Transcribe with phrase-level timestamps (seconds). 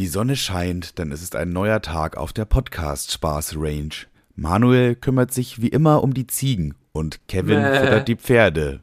[0.00, 3.90] Die Sonne scheint, denn es ist ein neuer Tag auf der Podcast-Spaß-Range.
[4.34, 7.80] Manuel kümmert sich wie immer um die Ziegen und Kevin Mäh.
[7.80, 8.80] füttert die Pferde.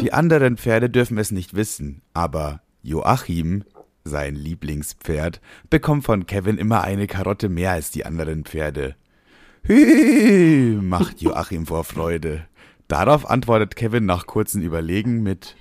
[0.00, 3.64] Die anderen Pferde dürfen es nicht wissen, aber Joachim,
[4.04, 8.96] sein Lieblingspferd, bekommt von Kevin immer eine Karotte mehr als die anderen Pferde.
[9.64, 12.46] Hü, macht Joachim vor Freude.
[12.88, 15.56] Darauf antwortet Kevin nach kurzem Überlegen mit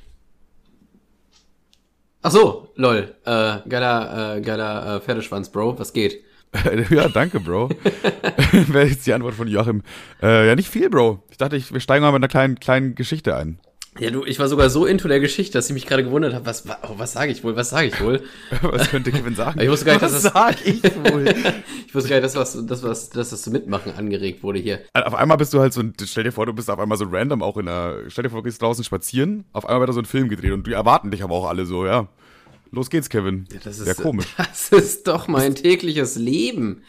[2.21, 3.15] Ach so, lol.
[3.25, 5.79] Äh, geiler, äh, geiler äh, Pferdeschwanz, Bro.
[5.79, 6.21] Was geht?
[6.89, 7.69] ja, danke, Bro.
[8.51, 9.83] Wäre jetzt die Antwort von Joachim.
[10.21, 11.24] Äh, ja, nicht viel, Bro.
[11.29, 13.60] Ich dachte, ich, wir steigen mal mit einer kleinen, kleinen Geschichte ein.
[13.98, 16.46] Ja, du, ich war sogar so into der Geschichte, dass ich mich gerade gewundert habe,
[16.46, 18.21] was, wa- oh, was sage ich wohl, was sage ich wohl?
[18.61, 19.60] Was könnte Kevin sagen?
[19.60, 21.25] Ich wusste gar nicht, dass Was das- sag ich wohl?
[21.88, 24.80] Ich wusste gar nicht, dass was, dass was, dass das zum Mitmachen angeregt wurde hier.
[24.94, 27.06] auf einmal bist du halt so, ein- stell dir vor, du bist auf einmal so
[27.10, 29.94] random auch in einer, stell dir vor, du gehst draußen spazieren, auf einmal wird da
[29.94, 32.08] so ein Film gedreht und die erwarten dich aber auch alle so, ja.
[32.72, 33.47] Los geht's, Kevin.
[33.52, 34.28] Ja, das ist, Sehr komisch.
[34.38, 36.83] Das ist doch mein tägliches Leben.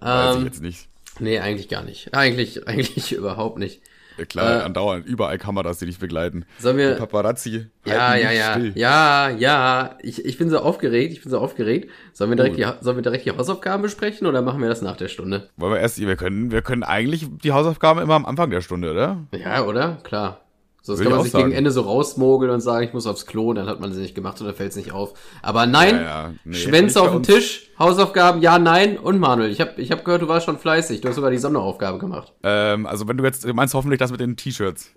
[0.00, 0.88] Weiß ich Ähm, jetzt nicht.
[1.20, 2.12] nee, eigentlich gar nicht.
[2.12, 3.80] Eigentlich, eigentlich überhaupt nicht.
[4.16, 6.44] Ja, klar, äh, andauernd, überall Kameras, die dich begleiten.
[6.58, 7.66] Sollen wir- Die Paparazzi.
[7.84, 8.72] Ja, ja, ja, still.
[8.76, 9.98] ja, ja.
[10.02, 11.90] Ich, ich bin so aufgeregt, ich bin so aufgeregt.
[12.12, 12.56] Sollen wir, direkt Oh.
[12.58, 15.48] die, sollen wir direkt die Hausaufgaben besprechen oder machen wir das nach der Stunde?
[15.56, 18.92] Wollen wir erst, wir können, wir können eigentlich die Hausaufgaben immer am Anfang der Stunde,
[18.92, 19.18] oder?
[19.34, 19.98] Ja, oder?
[20.04, 20.40] Klar.
[20.86, 21.44] Sonst Würde kann man sich sagen.
[21.46, 24.14] gegen Ende so rausmogeln und sagen, ich muss aufs Klo, dann hat man sie nicht
[24.14, 25.14] gemacht oder fällt es nicht auf.
[25.40, 26.32] Aber nein, Ja, ja.
[26.44, 27.26] Nee, Schwänze auf dem uns.
[27.26, 29.50] Tisch, Hausaufgaben, ja, nein und Manuel.
[29.50, 31.00] Ich habe ich hab gehört, du warst schon fleißig.
[31.00, 32.34] Du hast sogar die Sonderaufgabe gemacht.
[32.42, 34.90] Ähm, also wenn du jetzt, du meinst hoffentlich das mit den T-Shirts.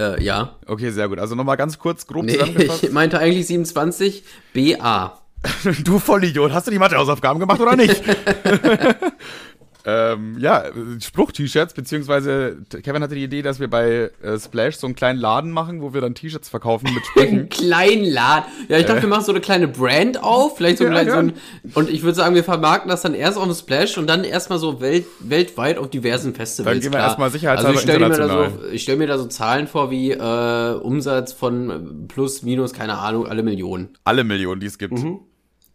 [0.00, 0.56] Äh, ja.
[0.66, 1.18] Okay, sehr gut.
[1.18, 2.84] Also nochmal ganz kurz grob Nee, zusammengefasst.
[2.84, 4.22] ich meinte eigentlich 27
[4.54, 5.18] BA.
[5.84, 8.02] Du Vollidiot, hast du die Mathehausaufgaben gemacht oder nicht?
[9.90, 10.64] ähm, ja,
[11.00, 15.50] Spruch-T-Shirts, beziehungsweise Kevin hatte die Idee, dass wir bei äh, Splash so einen kleinen Laden
[15.50, 17.38] machen, wo wir dann T-Shirts verkaufen mit Sprüchen.
[17.38, 18.44] Ein kleinen Laden.
[18.68, 21.06] Ja, ich dachte, wir machen so eine kleine Brand auf, vielleicht so, ein Ja, klein,
[21.06, 21.18] so ja.
[21.20, 21.32] ein,
[21.72, 24.58] und ich würde sagen, wir vermarkten das dann erst auf dem Splash und dann erstmal
[24.58, 26.74] so welt, weltweit auf diversen Festivals.
[26.74, 27.08] Dann gehen wir klar.
[27.08, 30.10] erstmal sicherheitshalber also ich stell mir so, ich stelle mir da so Zahlen vor wie
[30.10, 33.88] äh, Umsatz von plus, minus, keine Ahnung, alle Millionen.
[34.04, 34.92] Alle Millionen, die es gibt.
[34.92, 35.20] Mhm.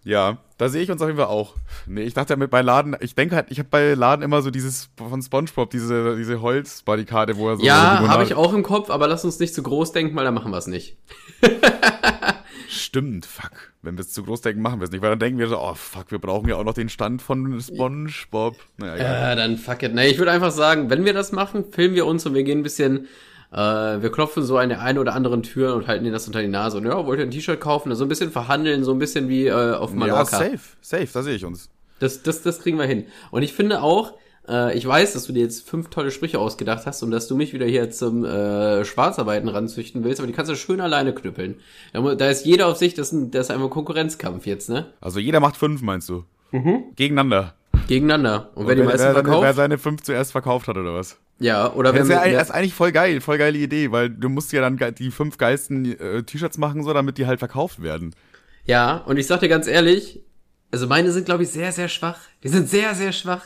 [0.06, 1.56] Ja, da sehe ich uns auf jeden Fall auch.
[1.88, 4.42] Nee, ich dachte ja mit bei Laden, ich denke halt, ich habe bei Laden immer
[4.42, 8.54] so dieses von SpongeBob, diese, diese Holzbarrikade, wo er so ja, Limonade- habe ich auch
[8.54, 10.98] im Kopf, aber lass uns nicht zu groß denken, weil dann machen wir es nicht.
[12.70, 13.52] Stimmt, fuck.
[13.82, 15.60] Wenn wir es zu groß denken, machen wir es nicht, weil dann denken wir so,
[15.60, 18.56] oh fuck, wir brauchen ja auch noch den Stand von SpongeBob.
[18.78, 19.06] Naja, egal.
[19.30, 19.94] Ja, dann fuck it.
[19.94, 22.60] Nee, ich würde einfach sagen, wenn wir das machen, filmen wir uns und wir gehen
[22.60, 23.08] ein bisschen,
[23.54, 26.42] äh, wir klopfen so an der einen oder anderen Tür und halten dir das unter
[26.42, 26.78] die Nase.
[26.78, 27.94] Und ja, wollt ihr ein T-Shirt kaufen?
[27.96, 30.38] So ein bisschen verhandeln, so ein bisschen wie äh, auf ja, Mallorca.
[30.38, 31.70] safe, safe, da sehe ich uns.
[32.00, 33.06] das, das, das kriegen wir hin.
[33.32, 34.14] Und ich finde auch,
[34.48, 37.36] äh, ich weiß, dass du dir jetzt fünf tolle Sprüche ausgedacht hast und dass du
[37.36, 41.56] mich wieder hier zum äh, Schwarzarbeiten ranzüchten willst, aber die kannst du schön alleine knüppeln.
[41.94, 44.70] Da, da ist jeder auf sich, das ist, ein, das ist einfach ein Konkurrenzkampf jetzt,
[44.70, 44.88] ne?
[45.00, 46.26] Also jeder macht fünf, meinst du?
[46.96, 47.56] Gegeneinander.
[47.88, 48.52] Gegeneinander.
[48.56, 51.18] Und wer die meisten wer, seine, wer verkauft, seine fünf zuerst verkauft hat, oder was?
[51.40, 53.92] ja, oder Das wer, ist, ja, mit- das ist eigentlich voll geil, voll geile Idee,
[53.92, 57.40] weil du musst ja dann die fünf geilsten äh, T-Shirts machen, so damit die halt
[57.40, 58.16] verkauft werden.
[58.66, 60.22] Ja, und ich sag dir ganz ehrlich,
[60.72, 62.20] also meine sind, glaube ich, sehr, sehr schwach.
[62.44, 63.44] Die sind sehr, sehr schwach.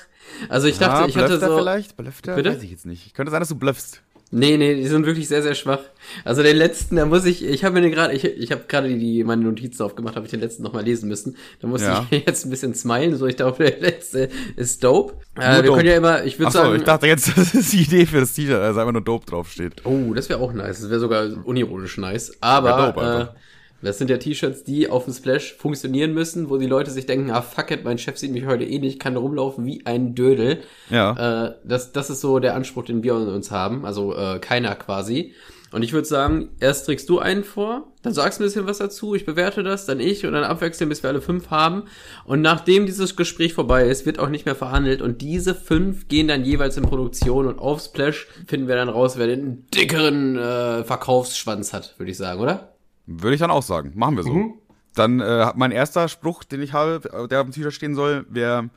[0.49, 1.57] Also ich dachte, Ah, ich hatte so.
[1.57, 1.97] vielleicht?
[1.97, 2.35] Blufft er?
[2.35, 2.51] Bitte?
[2.51, 3.13] Weiß ich jetzt nicht.
[3.15, 4.01] Könnte sein, dass du bluffst.
[4.29, 5.79] Nee, nee, die sind wirklich sehr, sehr schwach.
[6.25, 8.89] Also den letzten, da muss ich, ich habe mir den gerade, ich, ich habe gerade
[8.89, 11.37] die, die meine Notizen aufgemacht, habe ich den letzten nochmal lesen müssen.
[11.61, 12.05] Da muss Ja.
[12.09, 15.13] ich jetzt ein bisschen smilen, so ich glaube, der letzte ist dope.
[15.35, 15.77] Äh, wir dope.
[15.77, 16.75] können ja immer, ich würde sagen.
[16.75, 19.85] ich dachte jetzt, das ist die Idee für das T-Shirt, also einfach nur Dope draufsteht.
[19.85, 20.81] Oh, das wäre auch nice.
[20.81, 22.33] Das wäre sogar unironisch nice.
[22.41, 23.35] Aber Ja.
[23.81, 27.31] Das sind ja T-Shirts, die auf dem Splash funktionieren müssen, wo die Leute sich denken,
[27.31, 30.15] ah fuck it, mein Chef sieht mich heute eh nicht, ich kann rumlaufen wie ein
[30.15, 30.59] Dödel.
[30.89, 31.47] Ja.
[31.47, 33.85] Äh, das, das ist so der Anspruch, den wir an uns haben.
[33.85, 35.33] Also äh, keiner quasi.
[35.71, 38.77] Und ich würde sagen, erst trägst du einen vor, dann sagst du ein bisschen was
[38.77, 41.83] dazu, ich bewerte das, dann ich und dann abwechseln, bis wir alle fünf haben.
[42.23, 46.29] Und nachdem dieses Gespräch vorbei ist, wird auch nicht mehr verhandelt und diese fünf gehen
[46.29, 50.83] dann jeweils in Produktion und auf Splash finden wir dann raus, wer den dickeren äh,
[50.85, 52.76] Verkaufsschwanz hat, würde ich sagen, oder?
[53.07, 53.93] Würde ich dann auch sagen.
[53.95, 54.33] Machen wir so.
[54.33, 54.53] Mhm.
[54.93, 58.69] Dann äh, mein erster Spruch, den ich habe, der auf dem T-Shirt stehen soll, wäre,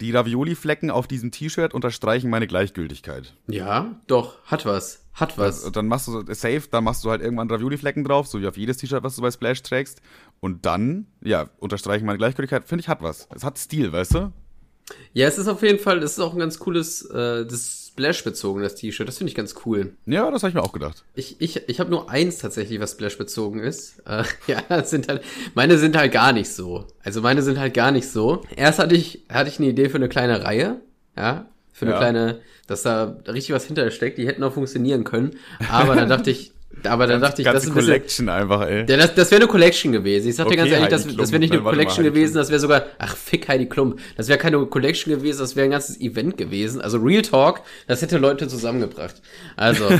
[0.00, 3.34] die Ravioli-Flecken auf diesem T-Shirt unterstreichen meine Gleichgültigkeit.
[3.46, 5.04] Ja, doch, hat was.
[5.14, 5.58] Hat was.
[5.58, 8.56] Also, dann machst du safe, dann machst du halt irgendwann Ravioli-Flecken drauf, so wie auf
[8.56, 10.00] jedes T-Shirt, was du bei Splash trägst.
[10.40, 13.28] Und dann, ja, unterstreichen meine Gleichgültigkeit, finde ich, hat was.
[13.34, 14.32] Es hat Stil, weißt du?
[15.12, 18.76] Ja, es ist auf jeden Fall, das ist auch ein ganz cooles, äh, das Splash-bezogenes
[18.76, 19.08] T-Shirt.
[19.08, 19.92] Das finde ich ganz cool.
[20.06, 21.02] Ja, das habe ich mir auch gedacht.
[21.16, 23.98] Ich, ich, ich habe nur eins tatsächlich, was Splash-bezogen ist.
[24.06, 25.22] Äh, ja, das sind halt,
[25.54, 26.86] meine sind halt gar nicht so.
[27.02, 28.42] Also meine sind halt gar nicht so.
[28.54, 30.80] Erst hatte ich, hatte ich eine Idee für eine kleine Reihe.
[31.16, 31.98] Ja, für eine Ja.
[31.98, 34.18] kleine, dass da richtig was hinter steckt.
[34.18, 35.36] Die hätten auch funktionieren können.
[35.72, 36.52] Aber dann dachte ich,
[36.84, 38.84] Aber dann dachte ich, das ist ein bisschen, Collection einfach, ey.
[38.88, 40.28] Ja, das, das wäre eine Collection gewesen.
[40.28, 42.04] Ich sag dir Okay, ganz ehrlich, das, das wäre nicht eine Nein, warte mal, Collection
[42.04, 43.96] gewesen, das wäre sogar, ach fick Heidi Klum.
[44.16, 46.80] Das wäre keine Collection gewesen, das wäre ein ganzes Event gewesen.
[46.80, 49.20] Also Real Talk, das hätte Leute zusammengebracht.
[49.56, 49.88] Also,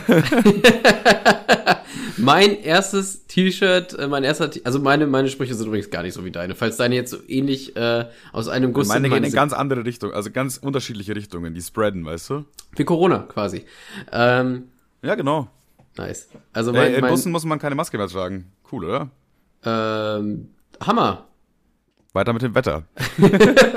[2.17, 6.25] mein erstes T-Shirt, äh, mein erster, also meine, meine Sprüche sind übrigens gar nicht so
[6.25, 6.55] wie deine.
[6.55, 9.85] Falls deine jetzt so ähnlich äh, aus einem Guss Meine sind, gehen in ganz andere
[9.85, 12.45] Richtungen, also ganz unterschiedliche Richtungen, die spreaden, weißt du?
[12.77, 13.65] wie Corona quasi.
[14.13, 14.65] Ähm,
[15.03, 15.49] Ja, genau.
[15.99, 16.29] Nice.
[16.53, 18.51] Also Ey, mein, in mein Bussen muss man keine Maske mehr tragen.
[18.73, 19.11] Cool, oder?
[19.65, 20.49] ähm,
[20.81, 21.27] Hammer.
[22.13, 22.85] Weiter mit dem Wetter.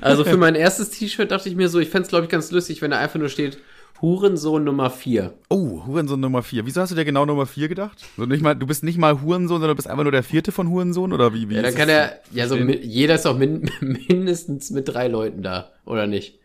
[0.00, 2.82] Also für mein erstes T-Shirt dachte ich mir so, ich fänd's glaube ich ganz lustig,
[2.82, 3.58] wenn da einfach nur steht
[4.00, 5.32] Hurensohn Nummer 4.
[5.48, 6.66] Oh, Hurensohn Nummer 4.
[6.66, 8.04] Wieso hast du dir genau Nummer 4 gedacht?
[8.16, 10.50] So nicht mal, du bist nicht mal Hurensohn, sondern du bist einfach nur der vierte
[10.50, 11.12] von Hurensohn?
[11.12, 11.48] Oder wie?
[11.48, 15.06] wie Ja, dann kann er, ja so, mi- jeder ist doch min, mindestens mit drei
[15.06, 16.40] Leuten da, oder nicht?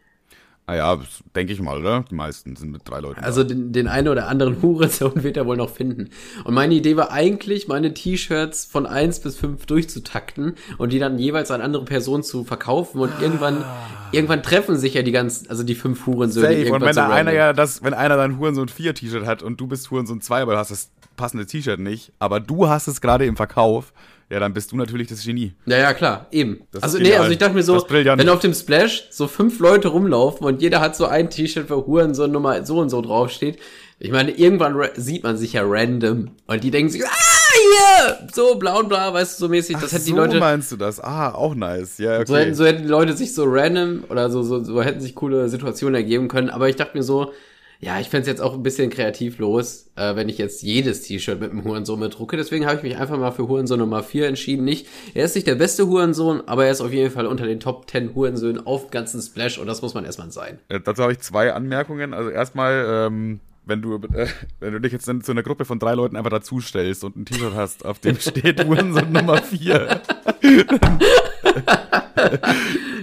[0.69, 2.03] Ah ja, das denke ich mal, oder?
[2.11, 3.23] Die meisten sind mit drei Leuten.
[3.23, 6.09] Also den, den einen oder anderen Hurensohn wird er wohl noch finden.
[6.43, 11.17] Und meine Idee war eigentlich, meine T-Shirts von eins bis fünf durchzutakten und die dann
[11.19, 13.63] jeweils an andere Personen zu verkaufen und irgendwann,
[14.11, 16.05] irgendwann treffen sich ja die ganzen, also die fünf da.
[16.07, 16.47] Hurensöhne.
[16.47, 16.73] Safe.
[16.73, 19.61] Und wenn so da einer ja das, wenn einer dann Hurensohn 4 T-Shirt hat und
[19.61, 22.99] du bist Hurensohn 2, aber du hast das passende T-Shirt nicht, aber du hast es
[22.99, 23.93] gerade im Verkauf,
[24.29, 25.53] ja, dann bist du natürlich das Genie.
[25.65, 26.62] Ja, ja, klar, eben.
[26.71, 29.88] Das also, nee, also ich dachte mir so, wenn auf dem Splash so fünf Leute
[29.88, 33.57] rumlaufen und jeder hat so ein T-Shirt, wo Hurensohn Nummer so und so draufsteht.
[34.00, 37.09] Ich meine, irgendwann sieht man sich ja random und die denken sich, ah,
[37.57, 39.77] hier, so blau und blau, weißt du, so mäßig.
[39.77, 41.00] Das Ach, hätten die so Leute, meinst du das?
[41.00, 41.97] Ah, auch nice.
[41.97, 42.25] Ja, okay.
[42.27, 45.15] so hätten, so hätten die Leute sich so random oder so, so, so hätten sich
[45.15, 46.50] coole Situationen ergeben können.
[46.50, 47.31] Aber ich dachte mir so,
[47.79, 51.51] ja, ich fänd's jetzt auch ein bisschen kreativlos, äh, wenn ich jetzt jedes T-Shirt mit
[51.51, 52.35] einem Hurensohn bedrucke.
[52.35, 54.65] Deswegen habe ich mich einfach mal für Hurensohn Nummer 4 entschieden.
[54.65, 57.59] Nicht, er ist nicht der beste Hurensohn, aber er ist auf jeden Fall unter den
[57.59, 60.59] Top 10 Hurensöhnen auf dem ganzen Splash und das muss man erstmal sein.
[60.69, 62.13] Äh, Dazu habe ich zwei Anmerkungen.
[62.15, 64.27] Also erstmal, ähm, wenn du, äh,
[64.59, 67.53] wenn du dich jetzt zu einer Gruppe von drei Leuten einfach dazustellst und ein T-Shirt
[67.53, 70.01] hast, auf dem steht Hurensohn Nummer 4.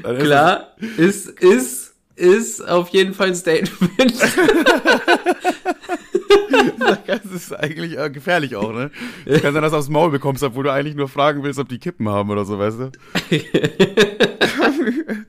[0.03, 1.84] dann ist Klar, ist, ist,
[2.17, 4.15] ist auf jeden Fall ein Statement.
[7.07, 8.91] Das ist eigentlich äh, gefährlich auch, ne?
[9.25, 11.69] Es kann sein, dass du aufs Maul bekommst, obwohl du eigentlich nur fragen willst, ob
[11.69, 12.91] die Kippen haben oder so, weißt du?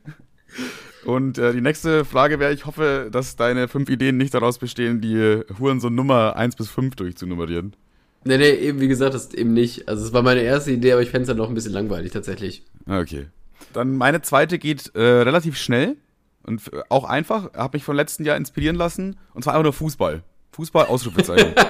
[1.06, 5.02] Und äh, die nächste Frage wäre, ich hoffe, dass deine fünf Ideen nicht daraus bestehen,
[5.02, 7.76] die Hurensohn Nummer 1 bis 5 durchzunummerieren.
[8.24, 9.88] nee, nee, eben wie gesagt, das eben nicht.
[9.88, 12.64] Also es war meine erste Idee, aber ich fänd's dann noch ein bisschen langweilig tatsächlich.
[12.88, 13.28] Ah, Okay.
[13.74, 15.98] Dann meine zweite geht äh, relativ schnell
[16.46, 17.54] und auch einfach.
[17.54, 19.18] Habe mich von letzten Jahr inspirieren lassen.
[19.34, 20.24] Und zwar einfach nur Fußball.
[20.52, 21.54] Fußball, Ausrufezeichen.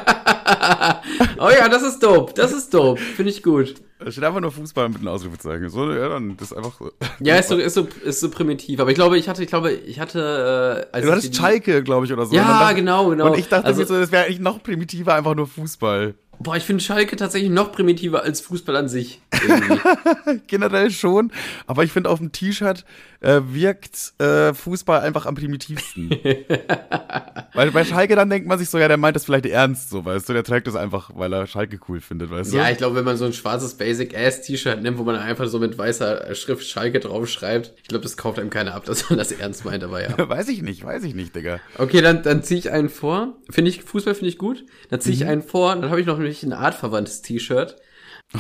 [1.38, 3.75] Oh ja, das ist dope, das ist dope, finde ich gut.
[4.00, 5.69] Da steht einfach nur Fußball mit einem Ausrufezeichen.
[5.69, 6.92] So, ja, dann das ist einfach so.
[7.19, 8.80] Ja, ist so, ist so, ist so primitiv.
[8.80, 11.83] Aber ich glaube, ich hatte, ich glaube, ich hatte, äh, als Du hattest die- Schalke,
[11.83, 12.36] glaube ich, oder so.
[12.36, 13.31] Ja, dachte- genau, genau.
[13.31, 16.16] Und ich dachte Also- so, das wäre eigentlich noch primitiver, einfach nur Fußball.
[16.39, 19.21] Boah, ich finde Schalke tatsächlich noch primitiver als Fußball an sich.
[20.48, 21.31] Generell schon.
[21.68, 22.86] Aber ich finde, auf dem T-Shirt
[23.25, 26.10] äh, wirkt äh, Fußball einfach am primitivsten.
[27.54, 30.06] weil bei Schalke dann denkt man sich so, ja, der meint das vielleicht ernst, so,
[30.06, 30.33] weißt du.
[30.33, 32.57] Der trägt das einfach, weil er Schalke cool findet, weißt du.
[32.57, 35.77] ja, ich glaube, wenn man so ein schwarzes Basic-Ass-T-Shirt nimmt, wo man einfach so mit
[35.77, 39.66] weißer Schrift Schalke draufschreibt, ich glaube, das kauft einem keiner ab, dass man das ernst
[39.66, 40.16] meint, aber ja.
[40.30, 41.60] Weiß ich nicht, weiß ich nicht, Digga.
[41.78, 43.36] Okay, dann, dann ziehe ich einen vor.
[43.50, 44.63] Finde ich, Fußball finde ich gut.
[44.89, 45.21] Dann ziehe Mhm.
[45.21, 47.75] ich einen vor, dann habe ich noch nämlich ein artverwandtes T-Shirt.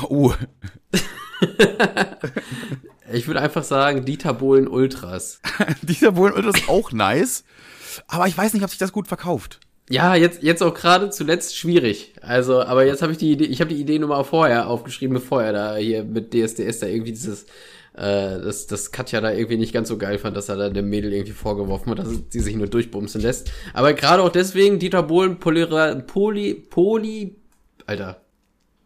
[0.09, 0.33] Oh,
[3.11, 5.39] Ich würde einfach sagen, Dieter Bohlen Ultras.
[5.81, 7.43] dieser Bullen ist auch nice.
[8.07, 9.59] Aber ich weiß nicht, ob sich das gut verkauft.
[9.89, 12.15] Ja, jetzt, jetzt auch gerade zuletzt schwierig.
[12.21, 15.13] Also, aber jetzt habe ich die Idee, ich habe die Idee nur mal vorher aufgeschrieben,
[15.13, 17.43] bevor er da hier mit DSDS da irgendwie dieses,
[17.93, 20.89] äh, das, das Katja da irgendwie nicht ganz so geil fand, dass er da dem
[20.89, 23.51] Mädel irgendwie vorgeworfen hat, dass sie sich nur durchbumsen lässt.
[23.73, 27.35] Aber gerade auch deswegen, Dieter Bohlen, Polira, Poli, Poli,
[27.85, 28.21] Alter,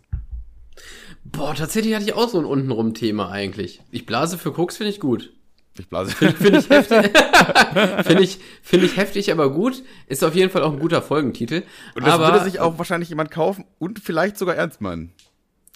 [1.23, 3.81] Boah, tatsächlich hatte ich auch so ein untenrum Thema eigentlich.
[3.91, 5.31] Ich blase für Koks, finde ich gut.
[5.77, 6.11] Ich blase.
[6.15, 7.11] Finde ich heftig.
[8.05, 9.83] finde ich, finde ich heftig, aber gut.
[10.07, 11.63] Ist auf jeden Fall auch ein guter Folgentitel.
[11.95, 15.13] Und das aber, würde sich auch wahrscheinlich jemand kaufen und vielleicht sogar ernst meinen.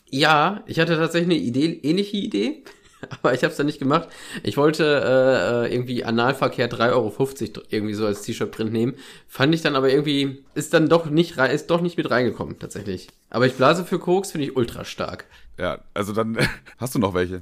[0.10, 2.64] Ja, ich hatte tatsächlich eine Idee, ähnliche Idee.
[3.22, 4.10] aber ich habe es dann nicht gemacht.
[4.44, 8.96] Ich wollte äh, äh irgendwie Analverkehr 3,50 Euro irgendwie so als T-Shirt-Print nehmen.
[9.28, 13.10] Fand ich dann aber irgendwie, ist dann doch nicht, ist doch nicht mit reingekommen, tatsächlich.
[13.30, 15.26] Aber ich blase für Koks, finde ich ultra stark.
[15.58, 16.38] Ja, also dann
[16.78, 17.42] hast du noch welche.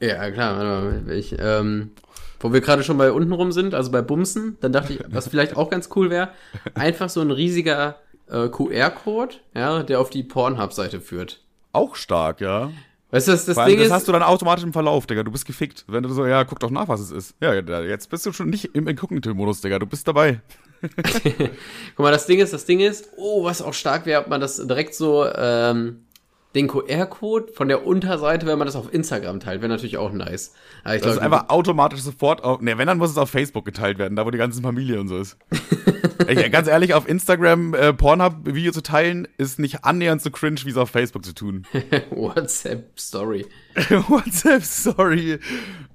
[0.00, 1.92] Ja, klar, warte mal, ich, ähm,
[2.40, 5.28] wo wir gerade schon bei unten rum sind, also bei Bumsen, dann dachte ich, was
[5.28, 6.30] vielleicht auch ganz cool wäre,
[6.74, 7.96] einfach so ein riesiger
[8.28, 11.40] äh, QR-Code, ja, der auf die Pornhub-Seite führt.
[11.72, 12.70] Auch stark, ja.
[13.14, 13.92] Weißt du, das, das Ding das ist.
[13.92, 15.22] hast du dann automatisch im Verlauf, Digga.
[15.22, 15.84] Du bist gefickt.
[15.86, 17.36] Wenn du so, ja, guck doch nach, was es ist.
[17.40, 19.78] Ja, jetzt bist du schon nicht im Inkognito-Modus, Digga.
[19.78, 20.40] Du bist dabei.
[20.82, 24.40] Guck mal, das Ding ist, das Ding ist, oh, was auch stark wäre, ob man
[24.40, 26.04] das direkt so ähm,
[26.54, 30.54] den QR-Code von der Unterseite, wenn man das auf Instagram teilt, wäre natürlich auch nice.
[30.84, 33.98] Das glaub, ist einfach automatisch sofort auf, ne, wenn, dann muss es auf Facebook geteilt
[33.98, 35.36] werden, da wo die ganze Familie und so ist.
[36.28, 40.70] ich, ganz ehrlich, auf Instagram äh, Pornhub-Video zu teilen, ist nicht annähernd so cringe, wie
[40.70, 41.66] es auf Facebook zu tun.
[42.10, 43.46] WhatsApp-Story.
[44.08, 45.38] WhatsApp-Story.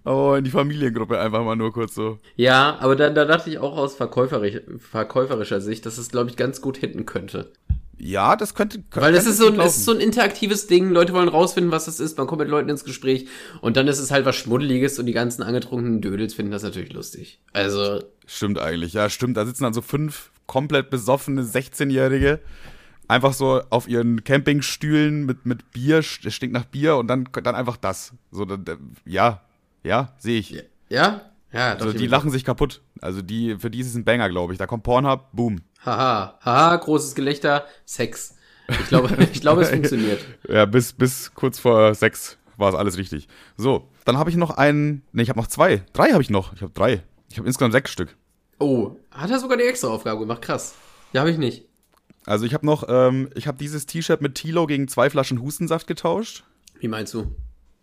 [0.06, 2.18] Oh, in die Familiengruppe einfach mal nur kurz so.
[2.36, 6.38] Ja, aber da, da dachte ich auch aus verkäuferisch, verkäuferischer Sicht, dass es, glaube ich,
[6.38, 7.52] ganz gut hinten könnte.
[8.00, 8.78] Ja, das könnte.
[8.78, 10.90] könnte Weil das ist so, ein, ist so ein interaktives Ding.
[10.90, 12.18] Leute wollen rausfinden, was das ist.
[12.18, 13.28] Man kommt mit Leuten ins Gespräch
[13.62, 16.94] und dann ist es halt was Schmuddeliges und die ganzen angetrunkenen Dödels finden das natürlich
[16.94, 17.40] lustig.
[17.54, 18.02] Also.
[18.26, 19.38] Stimmt eigentlich, ja, stimmt.
[19.38, 22.40] Da sitzen dann so fünf komplett besoffene 16-Jährige
[23.10, 27.56] einfach so auf ihren Campingstühlen mit, mit Bier, es stinkt nach Bier und dann, dann
[27.56, 28.14] einfach das.
[28.32, 28.46] So,
[29.06, 29.42] ja,
[29.84, 30.64] ja, sehe ich.
[30.88, 31.29] Ja?
[31.52, 31.74] Ja.
[31.74, 32.82] Also die lachen sich kaputt.
[33.02, 34.60] Also die, für die ist es ein Banger, glaube ich.
[34.60, 35.62] Da kommt Pornhub, boom.
[35.84, 38.36] Haha, haha, großes Gelächter, Sex.
[38.68, 40.24] Ich glaube, ich glaube, es funktioniert.
[40.48, 43.28] Ja, bis, bis kurz vor sechs war es alles richtig.
[43.58, 45.84] So, dann habe ich noch einen, ne, ich habe noch zwei.
[45.94, 46.54] Drei habe ich noch.
[46.54, 47.04] Ich habe drei.
[47.30, 48.16] Ich habe insgesamt sechs Stück.
[48.60, 50.76] Oh, hat er sogar die extra Aufgabe gemacht, krass.
[51.14, 51.66] Ja, habe ich nicht.
[52.26, 55.88] Also ich habe noch, ähm, ich habe dieses T-Shirt mit Tilo gegen zwei Flaschen Hustensaft
[55.88, 56.44] getauscht.
[56.80, 57.34] Wie meinst du?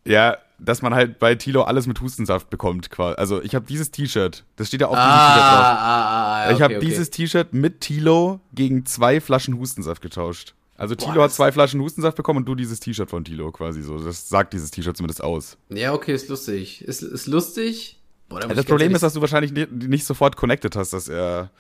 [0.07, 2.91] Ja, dass man halt bei Tilo alles mit Hustensaft bekommt.
[2.91, 3.17] Quasi.
[3.17, 5.61] Also ich habe dieses T-Shirt, das steht ja auf ah, diesem T-Shirt drauf.
[5.61, 6.87] Ah, ah, ah, ich habe okay.
[6.87, 10.55] dieses T-Shirt mit Tilo gegen zwei Flaschen Hustensaft getauscht.
[10.79, 13.83] Also Boah, Tilo hat zwei Flaschen Hustensaft bekommen und du dieses T-Shirt von Tilo quasi
[13.83, 13.99] so.
[13.99, 15.57] Das sagt dieses T-Shirt zumindest aus.
[15.69, 16.83] Ja, okay, ist lustig.
[16.83, 17.99] Ist, ist lustig.
[18.29, 21.51] Boah, ja, das Problem ist, dass du wahrscheinlich nicht, nicht, sofort connected hast, dass er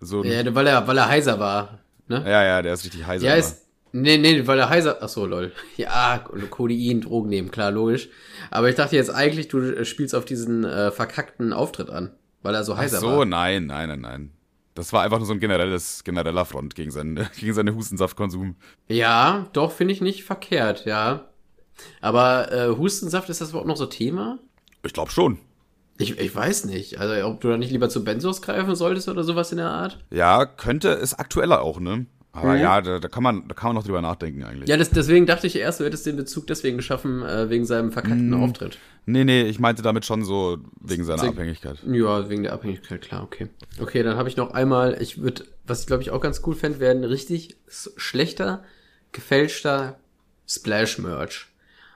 [0.00, 0.24] so.
[0.24, 1.78] Ja, weil er, weil er heiser war.
[2.08, 2.22] Ne?
[2.26, 3.24] Ja, ja, der ist richtig heiser.
[3.26, 3.61] Ja, ist,
[3.92, 4.98] Nee, nee, weil er heiser.
[5.00, 5.52] Ach so, lol.
[5.76, 6.18] Ja,
[6.50, 8.08] Codein, Drogen nehmen, klar, logisch.
[8.50, 12.10] Aber ich dachte jetzt eigentlich, du spielst auf diesen äh, verkackten Auftritt an,
[12.42, 13.14] weil er so heiser Ach so, war.
[13.16, 14.32] so, nein, nein, nein, nein.
[14.74, 18.56] Das war einfach nur so ein generelles, genereller Front gegen seinen, gegen seinen Hustensaftkonsum.
[18.88, 21.26] Ja, doch, finde ich nicht verkehrt, ja.
[22.00, 24.38] Aber äh, Hustensaft, ist das überhaupt noch so Thema?
[24.82, 25.38] Ich glaube schon.
[25.98, 26.98] Ich, ich weiß nicht.
[26.98, 29.98] Also, ob du da nicht lieber zu Benzos greifen solltest oder sowas in der Art?
[30.10, 32.06] Ja, könnte es aktueller auch, ne?
[32.34, 32.60] Aber mhm.
[32.60, 34.68] ja, da, da, kann man, da kann man noch drüber nachdenken eigentlich.
[34.68, 37.92] Ja, das, deswegen dachte ich erst, du hättest den Bezug deswegen geschaffen, äh, wegen seinem
[37.92, 38.42] verkackten mm.
[38.42, 38.78] Auftritt.
[39.04, 41.82] Nee, nee, ich meinte damit schon so wegen seiner Se Abhängigkeit.
[41.86, 43.48] Ja, wegen der Abhängigkeit, klar, okay.
[43.78, 46.54] Okay, dann habe ich noch einmal, ich würde, was ich glaube ich auch ganz cool
[46.54, 48.64] fände, wäre ein richtig schlechter,
[49.12, 49.98] gefälschter
[50.48, 51.51] Splash-Merch.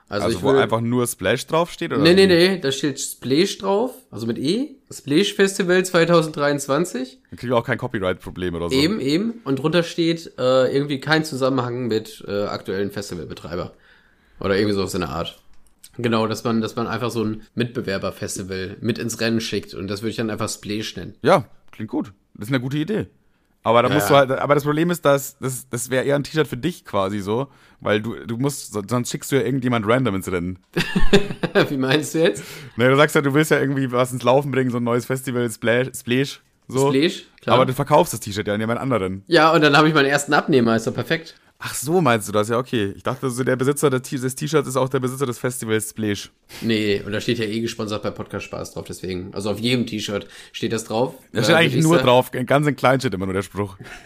[0.09, 1.91] Also, also wo will, einfach nur Splash draufsteht?
[1.91, 4.75] Oder nee, nee, nee, da steht Splash drauf, also mit E.
[4.89, 7.19] Splash Festival 2023.
[7.29, 8.75] Dann kriegen wir auch kein Copyright-Problem oder so.
[8.75, 9.41] Eben, eben.
[9.43, 13.73] Und drunter steht äh, irgendwie kein Zusammenhang mit äh, aktuellen Festivalbetreiber.
[14.39, 15.41] Oder irgendwie so auf seine Art.
[15.97, 19.73] Genau, dass man, dass man einfach so ein Mitbewerberfestival mit ins Rennen schickt.
[19.73, 21.15] Und das würde ich dann einfach Splash nennen.
[21.21, 22.13] Ja, klingt gut.
[22.35, 23.07] Das ist eine gute Idee.
[23.67, 24.23] Aber da musst ja.
[24.23, 26.85] du halt, aber das Problem ist, dass das, das wäre eher ein T-Shirt für dich
[26.85, 27.49] quasi so,
[27.81, 30.59] weil du, du musst, sonst schickst du ja irgendjemand random ins Rennen.
[31.67, 32.45] Wie meinst du jetzt?
[32.77, 35.05] Ne, du sagst ja, du willst ja irgendwie was ins Laufen bringen, so ein neues
[35.05, 36.41] Festival, Splash, Splash.
[36.69, 36.93] So.
[36.93, 37.57] Splash, klar.
[37.57, 39.25] Aber du verkaufst das T-Shirt ja an jemand anderen.
[39.27, 41.35] Ja, und dann habe ich meinen ersten Abnehmer, ist doch perfekt.
[41.59, 42.49] Ach so, meinst du das?
[42.49, 42.93] Ja, okay.
[42.95, 44.03] Ich dachte, so der Besitzer des
[44.35, 46.31] T-Shirts ist auch der Besitzer des Festivals Splash.
[46.61, 49.33] Nee, und da steht ja eh gesponsert bei Podcast Spaß drauf, deswegen.
[49.33, 51.15] Also auf jedem T-Shirt steht das drauf.
[51.31, 53.77] Da steht äh, eigentlich nur drauf, ganz in klein steht immer nur der Spruch.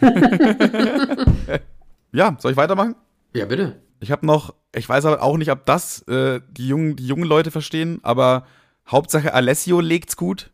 [2.12, 2.94] ja, soll ich weitermachen?
[3.34, 3.76] Ja, bitte.
[4.00, 7.24] Ich habe noch, ich weiß aber auch nicht, ob das äh, die, jungen, die jungen
[7.24, 8.46] Leute verstehen, aber
[8.88, 10.50] Hauptsache Alessio legt's gut.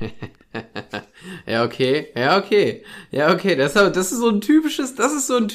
[1.46, 2.08] ja, okay.
[2.14, 2.82] Ja, okay.
[3.10, 3.56] Ja, okay.
[3.56, 5.48] Das, das ist so ein typisches, das ist so ein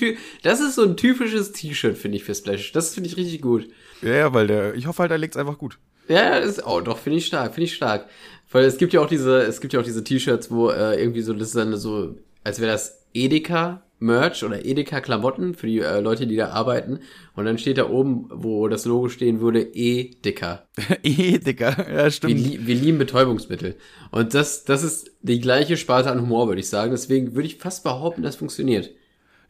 [0.44, 2.72] das ist so ein typisches T-Shirt, finde ich, für Splash.
[2.72, 3.68] Das finde ich richtig gut.
[4.02, 5.78] Ja, ja, weil der, ich hoffe halt, er legt's einfach gut.
[6.08, 8.08] Ja, ist, oh, doch, finde ich stark, finde ich stark.
[8.52, 11.22] Weil es gibt ja auch diese, es gibt ja auch diese T-Shirts, wo äh, irgendwie
[11.22, 15.80] so, das ist dann so, als wäre das Edeka Merch oder Edeka Klamotten für die
[15.80, 17.00] äh, Leute, die da arbeiten.
[17.36, 20.68] Und dann steht da oben, wo das Logo stehen würde, E-Dicker.
[21.04, 22.36] E-Dicker, ja, stimmt.
[22.36, 23.76] Wir, wir, lieben Betäubungsmittel.
[24.12, 26.92] Und das, das ist die gleiche Sparte an Humor, würde ich sagen.
[26.92, 28.92] Deswegen würde ich fast behaupten, das funktioniert.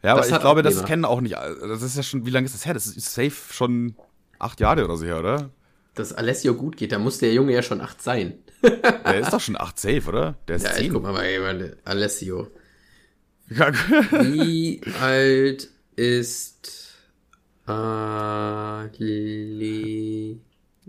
[0.02, 1.34] Ja, das aber ich glaube, das kennen auch nicht.
[1.34, 2.74] Das ist ja schon, wie lange ist das her?
[2.74, 3.96] Das ist safe schon
[4.38, 5.50] acht Jahre oder so her, oder?
[5.96, 8.34] dass Alessio gut geht, da muss der Junge ja schon acht sein.
[8.62, 10.34] Der ist doch schon 8 safe, oder?
[10.48, 10.92] Der ist Ja, 10.
[10.92, 12.48] guck mal jemand, Alessio.
[13.48, 16.94] Wie alt ist
[18.96, 20.40] Ali?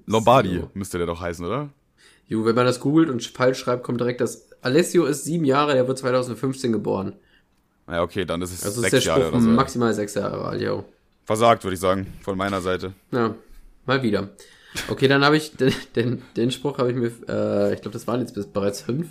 [0.06, 1.70] Lombardi müsste der doch heißen, oder?
[2.28, 4.48] Jo, wenn man das googelt und falsch schreibt, kommt direkt das.
[4.62, 7.14] Alessio ist sieben Jahre, der wird 2015 geboren.
[7.90, 9.50] Ja, okay, dann ist es Also ist sechs der Jahre Spruch oder so.
[9.50, 10.84] maximal sechs Jahre alt, jo.
[11.26, 12.94] Versagt, würde ich sagen, von meiner Seite.
[13.12, 13.36] Ja,
[13.86, 14.30] mal wieder.
[14.90, 18.08] Okay, dann habe ich den, den, den Spruch habe ich mir, äh, ich glaube, das
[18.08, 19.08] waren jetzt bis, bereits fünf,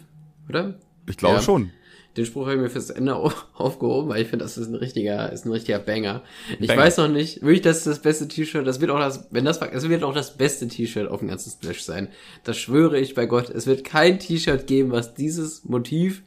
[0.48, 0.78] oder?
[1.06, 1.42] Ich glaube Ja.
[1.42, 1.70] schon.
[2.16, 4.74] Den Spruch habe ich mir fürs Ende au- aufgehoben, weil ich finde, das ist ein
[4.74, 6.22] richtiger, ist ein richtiger Banger.
[6.58, 6.82] Ich Banger.
[6.82, 8.66] weiß noch nicht, wirklich, das ist das beste T-Shirt.
[8.66, 11.50] Das wird auch das, wenn das, es wird auch das beste T-Shirt auf dem ganzen
[11.50, 12.08] Splash sein.
[12.44, 13.50] Das schwöre ich bei Gott.
[13.50, 16.22] Es wird kein T-Shirt geben, was dieses Motiv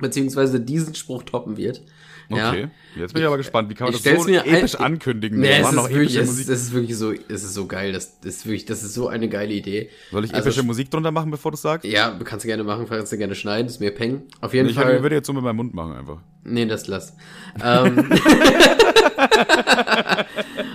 [0.00, 1.82] beziehungsweise diesen Spruch toppen wird.
[2.30, 2.68] Okay.
[2.96, 3.68] Jetzt bin ich aber gespannt.
[3.70, 5.40] Wie kann man ich das so mir ein- episch ankündigen?
[5.40, 7.92] Nee, es ist, wirklich, es, es ist wirklich so, es ist so geil.
[7.92, 9.90] Das, das ist wirklich, das ist so eine geile Idee.
[10.10, 11.84] Soll ich Also, epische Musik drunter machen, bevor du sagst?
[11.86, 14.22] Ja, kannst du gerne machen, kannst du gerne schneiden, ist mir peng.
[14.40, 15.02] Auf jeden Ich Fall.
[15.02, 16.18] würde jetzt so mit meinem Mund machen einfach.
[16.44, 17.14] Nee, das lass.
[17.62, 18.10] Ähm,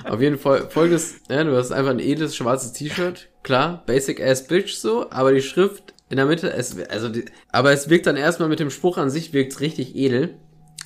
[0.05, 4.47] auf jeden Fall folgendes, ja, du hast einfach ein edles schwarzes T-Shirt, klar, basic ass
[4.47, 8.17] bitch so, aber die Schrift in der Mitte, es, also die, aber es wirkt dann
[8.17, 10.35] erstmal mit dem Spruch an sich wirkt's richtig edel.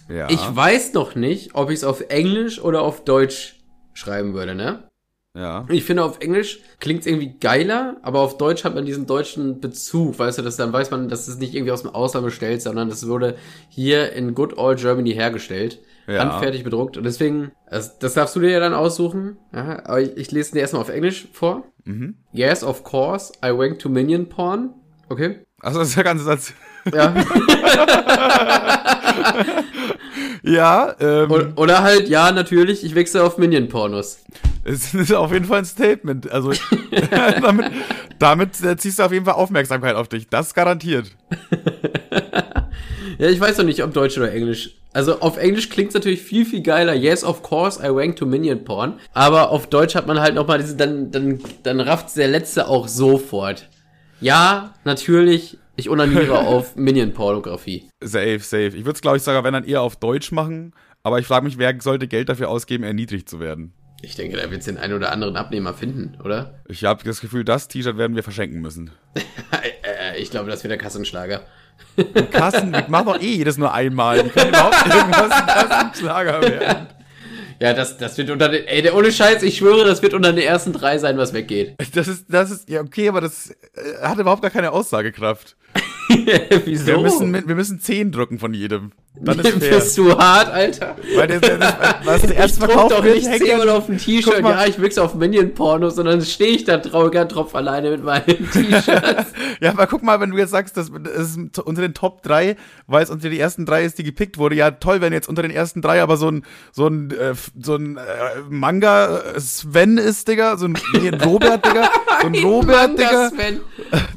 [0.09, 0.29] Ja.
[0.29, 4.89] Ich weiß noch nicht, ob ich es auf Englisch oder auf Deutsch schreiben würde, ne?
[5.35, 5.65] ja.
[5.69, 10.19] Ich finde, auf Englisch klingt's irgendwie geiler, aber auf Deutsch hat man diesen deutschen Bezug,
[10.19, 12.89] weißt du, dass dann weiß man, dass es nicht irgendwie aus dem Ausland bestellt, sondern
[12.89, 13.35] das wurde
[13.69, 16.19] hier in Good Old Germany hergestellt, Ja.
[16.19, 20.17] handfertig bedruckt und deswegen, das, das darfst du dir ja dann aussuchen, ja, aber ich,
[20.17, 21.63] ich lese dir erstmal auf Englisch vor.
[21.85, 22.17] Mhm.
[22.31, 24.71] Yes, of course, I went to Minion Porn.
[25.09, 25.39] Okay.
[25.61, 26.53] Achso, das ist der ganze Satz.
[26.91, 27.13] Ja.
[30.43, 34.19] Ja, ähm, O- Oder halt, ja, natürlich, ich wechsle auf Minion Pornos.
[34.65, 36.29] es ist auf jeden Fall ein Statement.
[36.31, 36.51] Also
[37.41, 37.71] damit,
[38.19, 38.49] damit
[38.81, 40.27] ziehst du auf jeden Fall Aufmerksamkeit auf dich.
[40.29, 41.11] Das garantiert.
[43.19, 44.71] Ja, ich weiß noch nicht, ob Deutsch oder Englisch.
[44.91, 46.93] Also auf Englisch klingt's natürlich viel, viel geiler.
[46.95, 48.99] Yes, of course, I wank to Minion Porn.
[49.13, 52.87] Aber auf Deutsch hat man halt nochmal diese, dann, dann, dann rafft's der Letzte auch
[52.87, 53.69] sofort.
[54.19, 57.89] Ja, natürlich, ich onaniere auf Minion-Pornografie.
[58.01, 58.67] Safe, safe.
[58.67, 60.73] Ich würde es, glaube ich, sogar, wenn dann eher auf Deutsch machen.
[61.03, 63.73] Aber ich frage mich, wer sollte Geld dafür ausgeben, erniedrigt zu werden?
[64.01, 66.59] Ich denke, da wird's den einen oder anderen Abnehmer finden, oder?
[66.67, 68.91] Ich habe das Gefühl, das T-Shirt werden wir verschenken müssen.
[69.15, 71.43] äh, ich glaube, das wird der Kassenschlager.
[72.31, 74.23] Kassen, wir machen doch eh jedes nur einmal.
[74.23, 76.87] Die können überhaupt irgendwas ein Kassenschlager werden.
[77.63, 80.33] Ja, das, das wird unter den, ey, der, ohne Scheiß, ich schwöre, das wird unter
[80.33, 81.75] den ersten drei sein, was weggeht.
[81.93, 85.55] Das ist, das ist, ja, okay, aber das äh, hat überhaupt gar keine Aussagekraft.
[86.65, 86.87] Wieso?
[86.87, 88.91] Wir müssen, wir müssen 10 drücken von jedem.
[89.15, 89.75] Dann ist fair.
[89.75, 90.95] Bist du hart, Alter?
[91.15, 94.65] Weil der, der, das, was zuerst Ich druck doch nicht zehnmal auf ein T-Shirt, ja,
[94.65, 99.25] ich wichse auf Minion-Porno, sondern stehe ich da trauriger Tropf alleine mit meinem T-Shirt.
[99.61, 102.55] Ja, aber guck mal, wenn du jetzt sagst, das ist unter den Top 3,
[102.87, 104.55] weil es unter die ersten drei ist, die gepickt wurde.
[104.55, 107.75] Ja, toll, wenn jetzt unter den ersten drei aber so ein, so ein, äh, so
[107.75, 108.01] ein äh,
[108.49, 110.57] Manga äh, ist, Digga.
[110.57, 111.89] So ein, nee, Robert, Digga.
[112.21, 113.29] So ein Robert, Digga.
[113.29, 113.59] Sven.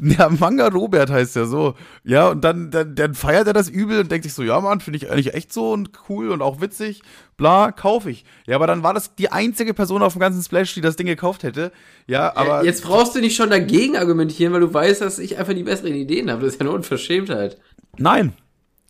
[0.01, 1.75] Ja, Manga Robert heißt ja so.
[2.03, 4.81] Ja, und dann, dann, dann feiert er das übel und denkt sich so, ja, Mann,
[4.87, 7.03] finde ich eigentlich echt so und cool und auch witzig.
[7.37, 8.25] Bla, kaufe ich.
[8.47, 11.07] Ja, aber dann war das die einzige Person auf dem ganzen Splash, die das Ding
[11.07, 11.73] gekauft hätte.
[12.07, 12.65] Ja, aber.
[12.65, 15.95] Jetzt brauchst du nicht schon dagegen argumentieren, weil du weißt, dass ich einfach die besseren
[15.95, 16.43] Ideen habe.
[16.43, 17.59] Das ist ja eine Unverschämtheit.
[17.99, 18.33] Nein.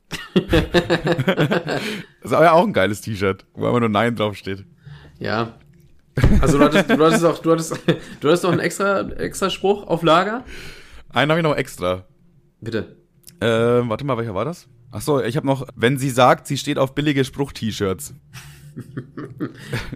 [0.34, 1.80] das
[2.22, 4.64] ist aber ja auch ein geiles T-Shirt, wo immer nur Nein draufsteht.
[5.18, 5.54] Ja.
[6.40, 7.72] Also du hattest, du hattest auch, du hattest,
[8.20, 10.44] du hattest auch einen extra, extra Spruch auf Lager?
[11.10, 12.04] Einen habe ich noch extra.
[12.60, 12.96] Bitte.
[13.40, 14.68] Ähm, warte mal, welcher war das?
[14.92, 18.14] Ach so, ich habe noch, wenn sie sagt, sie steht auf billige Spruch-T-Shirts.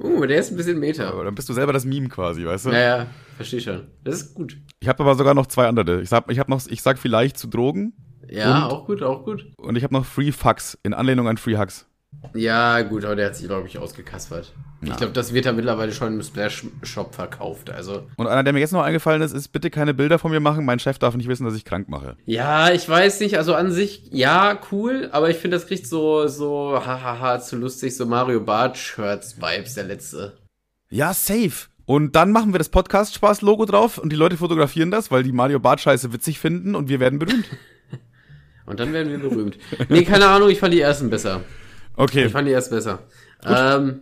[0.00, 1.11] Uh, der ist ein bisschen Meta.
[1.11, 2.70] Aber Dann bist du selber das Meme quasi, weißt du?
[2.70, 3.88] Ja, ja, verstehe schon.
[4.05, 4.57] Das ist gut.
[4.81, 6.00] Ich habe aber sogar noch zwei andere.
[6.00, 7.92] Ich sag, ich hab noch, ich sag vielleicht zu Drogen
[8.29, 9.46] Ja, Und- auch gut, auch gut.
[9.59, 11.87] und ich habe noch Free Fucks in Anlehnung an Free Hugs.
[12.35, 14.53] Ja, gut, aber der hat sich, glaube ich, ausgekaspert.
[14.83, 17.68] Ich glaube, das wird ja mittlerweile schon im Splash-Shop verkauft.
[17.70, 20.40] Also, Und einer, der mir jetzt noch eingefallen ist, ist bitte keine Bilder von mir
[20.40, 20.64] machen.
[20.64, 22.16] Mein Chef darf nicht wissen, dass ich krank mache.
[22.25, 26.29] ja, ich weiß nicht, also an sich, ja, cool, aber ich finde, das kriegt so,
[26.29, 30.38] so, hahaha, zu lustig, so Mario Bart-Shirts-Vibes, der letzte.
[30.88, 31.68] Ja, safe.
[31.85, 35.61] Und dann machen wir das Podcast-Spaß-Logo drauf und die Leute fotografieren das, weil die Mario
[35.61, 37.46] Bart-Scheiße witzig finden und wir werden berühmt.
[38.66, 39.59] Und dann werden wir berühmt.
[39.88, 41.40] nee, keine Ahnung, ich fand die ersten besser.
[41.96, 42.26] Okay.
[42.26, 43.00] Ich fand die erst besser.
[43.44, 44.00] Ähm,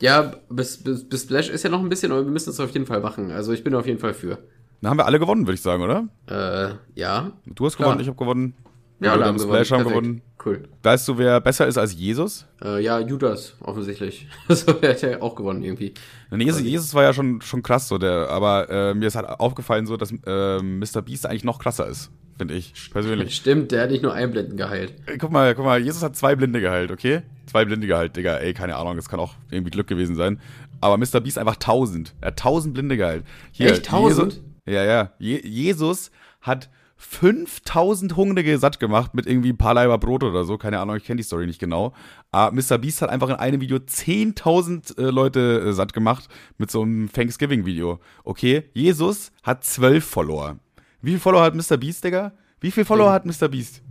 [0.00, 2.70] ja, bis, bis, bis Splash ist ja noch ein bisschen, aber wir müssen es auf
[2.72, 3.30] jeden Fall machen.
[3.30, 4.38] Also ich bin auf jeden Fall für.
[4.80, 6.08] Dann haben wir alle gewonnen, würde ich sagen, oder?
[6.26, 7.32] Äh, ja.
[7.46, 7.88] Du hast Klar.
[7.88, 8.54] gewonnen, ich habe gewonnen.
[9.00, 10.02] Ja, da am Splash haben Perfekt.
[10.02, 10.22] gewonnen.
[10.44, 10.68] Cool.
[10.82, 12.46] Weißt du, wer besser ist als Jesus?
[12.62, 14.28] Äh, ja, Judas, offensichtlich.
[14.48, 15.94] so, der hat ja auch gewonnen irgendwie.
[16.30, 19.86] Jesus, Jesus war ja schon, schon krass, so der, aber äh, mir ist halt aufgefallen,
[19.86, 21.02] so, dass äh, Mr.
[21.02, 23.34] Beast eigentlich noch krasser ist, finde ich, persönlich.
[23.36, 24.94] Stimmt, der hat nicht nur Einblenden geheilt.
[25.06, 27.22] Äh, Guck mal, guck mal, Jesus hat zwei Blinde geheilt, okay?
[27.46, 30.40] Zwei Blinde geheilt, Digga, ey, keine Ahnung, das kann auch irgendwie Glück gewesen sein.
[30.80, 31.20] Aber Mr.
[31.20, 32.14] Beast einfach tausend.
[32.20, 33.24] Er hat tausend Blinde geheilt.
[33.58, 34.32] Echt, 1000?
[34.32, 35.12] Jesus, ja, ja.
[35.18, 36.10] Je, Jesus
[36.42, 36.68] hat
[37.06, 40.56] 5000 Hungrige satt gemacht mit irgendwie ein paar Leiber Brot oder so.
[40.56, 41.92] Keine Ahnung, ich kenne die Story nicht genau.
[42.32, 42.78] Aber Mr.
[42.78, 47.12] Beast hat einfach in einem Video 10.000 äh, Leute äh, satt gemacht mit so einem
[47.12, 48.00] Thanksgiving-Video.
[48.24, 50.58] Okay, Jesus hat 12 Follower.
[51.02, 51.76] Wie viel Follower hat Mr.
[51.76, 52.32] Beast, Digga?
[52.58, 53.48] Wie viel Follower hat Mr.
[53.48, 53.82] Beast?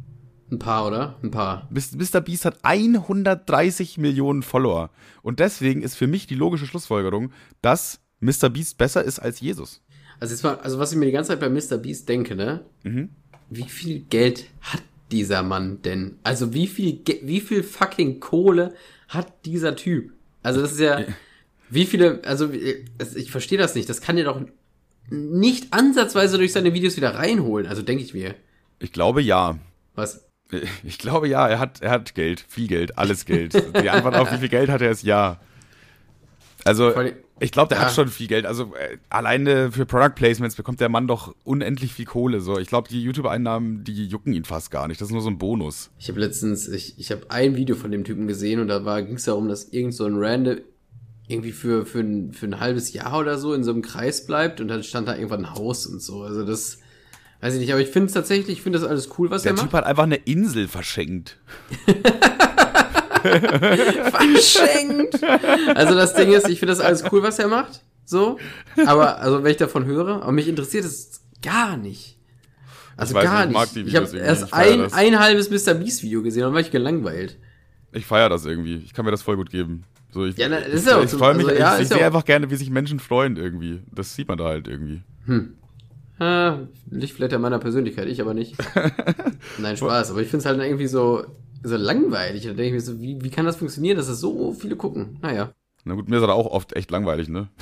[0.51, 1.15] Ein paar, oder?
[1.21, 1.69] Ein paar.
[1.69, 2.19] Mr.
[2.19, 4.89] Beast hat 130 Millionen Follower.
[5.21, 8.49] Und deswegen ist für mich die logische Schlussfolgerung, dass Mr.
[8.49, 9.82] Beast besser ist als Jesus.
[10.23, 11.77] Also jetzt mal, also was ich mir die ganze Zeit bei Mr.
[11.77, 12.63] Beast denke, ne?
[12.83, 13.09] Mhm.
[13.49, 14.81] Wie viel Geld hat
[15.11, 16.15] dieser Mann denn?
[16.23, 18.73] Also wie viel, Ge wie viel fucking Kohle
[19.09, 20.13] hat dieser Typ?
[20.41, 21.01] Also das ist ja,
[21.69, 23.89] wie viele, also ich verstehe das nicht.
[23.89, 24.39] Das kann er doch
[25.09, 27.67] nicht ansatzweise durch seine Videos wieder reinholen.
[27.67, 28.33] Also denke ich mir.
[28.79, 29.59] Ich glaube ja.
[29.93, 30.23] Was?
[30.85, 33.55] Ich glaube ja, er hat, er hat Geld, viel Geld, alles Geld.
[33.81, 35.41] Die Antwort auf wie viel Geld hat er ist ja.
[36.63, 37.85] Also, Vor allem- ich glaube, der Ja.
[37.85, 38.45] hat schon viel Geld.
[38.45, 42.39] Also, äh, alleine für Product Placements bekommt der Mann doch unendlich viel Kohle.
[42.41, 45.01] So, ich glaube, die YouTube-Einnahmen, die jucken ihn fast gar nicht.
[45.01, 45.89] Das ist nur so ein Bonus.
[45.99, 49.15] Ich habe letztens, ich, ich habe ein Video von dem Typen gesehen und da ging
[49.15, 50.59] es darum, dass irgend so ein Random
[51.27, 54.59] irgendwie für, für, ein, für ein halbes Jahr oder so in so einem Kreis bleibt
[54.61, 56.21] und dann stand da irgendwann ein Haus und so.
[56.23, 56.79] Also das,
[57.41, 59.53] weiß ich nicht, aber ich finde es tatsächlich, ich finde das alles cool, was Der
[59.53, 59.73] er Typ macht.
[59.73, 61.39] hat einfach eine Insel verschenkt.
[63.23, 65.23] Verschenkt!
[65.75, 67.81] Also das Ding ist, ich finde das alles cool, was er macht.
[68.05, 68.37] So.
[68.85, 72.17] Aber, also wenn ich davon höre, aber mich interessiert es gar nicht.
[72.97, 74.79] Also Ich weiß gar nicht, ich mag die ich Videos habe irgendwie, erst ich ein,
[74.79, 74.93] das.
[74.93, 75.73] ein halbes Mr.
[75.73, 77.37] Beast Video gesehen und war ich gelangweilt.
[77.91, 78.77] Ich feiere das irgendwie.
[78.85, 79.83] Ich kann mir das voll gut geben.
[80.11, 81.73] So, ich Ja, na, das ich, ist ja auch ich so- freue mich, also, ja,
[81.73, 83.81] ich, ich ist ja sehe auch- einfach gerne, wie sich Menschen freuen irgendwie.
[83.91, 85.01] Das sieht man da halt irgendwie.
[86.19, 86.59] Ah,
[86.91, 88.55] liegt vielleicht an meiner Persönlichkeit, ich aber nicht.
[89.57, 91.25] Nein, Spaß, aber ich finde es halt irgendwie so,
[91.63, 92.43] so langweilig.
[92.43, 95.17] Da denke ich mir so, wie, wie kann das funktionieren, dass das so viele gucken?
[95.21, 95.53] Naja.
[95.85, 97.49] Na gut, mir ist das auch oft echt langweilig, ne?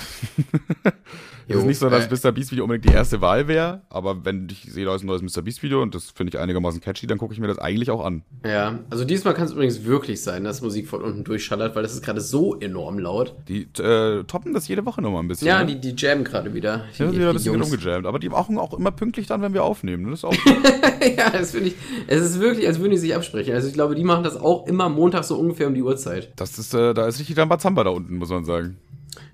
[1.48, 2.32] Es Jo, ist nicht so, dass äh, Mr.
[2.32, 5.22] Beast Video unbedingt die erste Wahl wäre, aber wenn ich sehe, da ist ein neues
[5.22, 5.42] Mr.
[5.42, 8.06] Beast Video und das finde ich einigermaßen catchy, dann gucke ich mir das eigentlich auch
[8.06, 8.22] an.
[8.46, 11.94] Ja, also diesmal kann es übrigens wirklich sein, dass Musik von unten durchschallert, weil das
[11.94, 13.36] ist gerade so enorm laut.
[13.48, 15.48] Die äh, toppen das jede Woche nochmal ein bisschen.
[15.48, 15.76] Ja, ne?
[15.76, 16.86] die, die jammen gerade wieder.
[16.92, 19.64] Die sind wieder ein bisschen rumgejammt, aber die machen auch immer pünktlich dann, wenn wir
[19.64, 20.04] aufnehmen.
[20.04, 20.12] ne?
[20.12, 20.34] Das ist auch
[21.18, 21.76] ja, das finde ich,
[22.08, 23.54] es ist wirklich, als würden die sich absprechen.
[23.54, 26.32] Also ich glaube, die machen das auch immer Montag so ungefähr um die Uhrzeit.
[26.36, 28.78] das ist, äh, da ist richtig Rambazamba da unten, muss man sagen.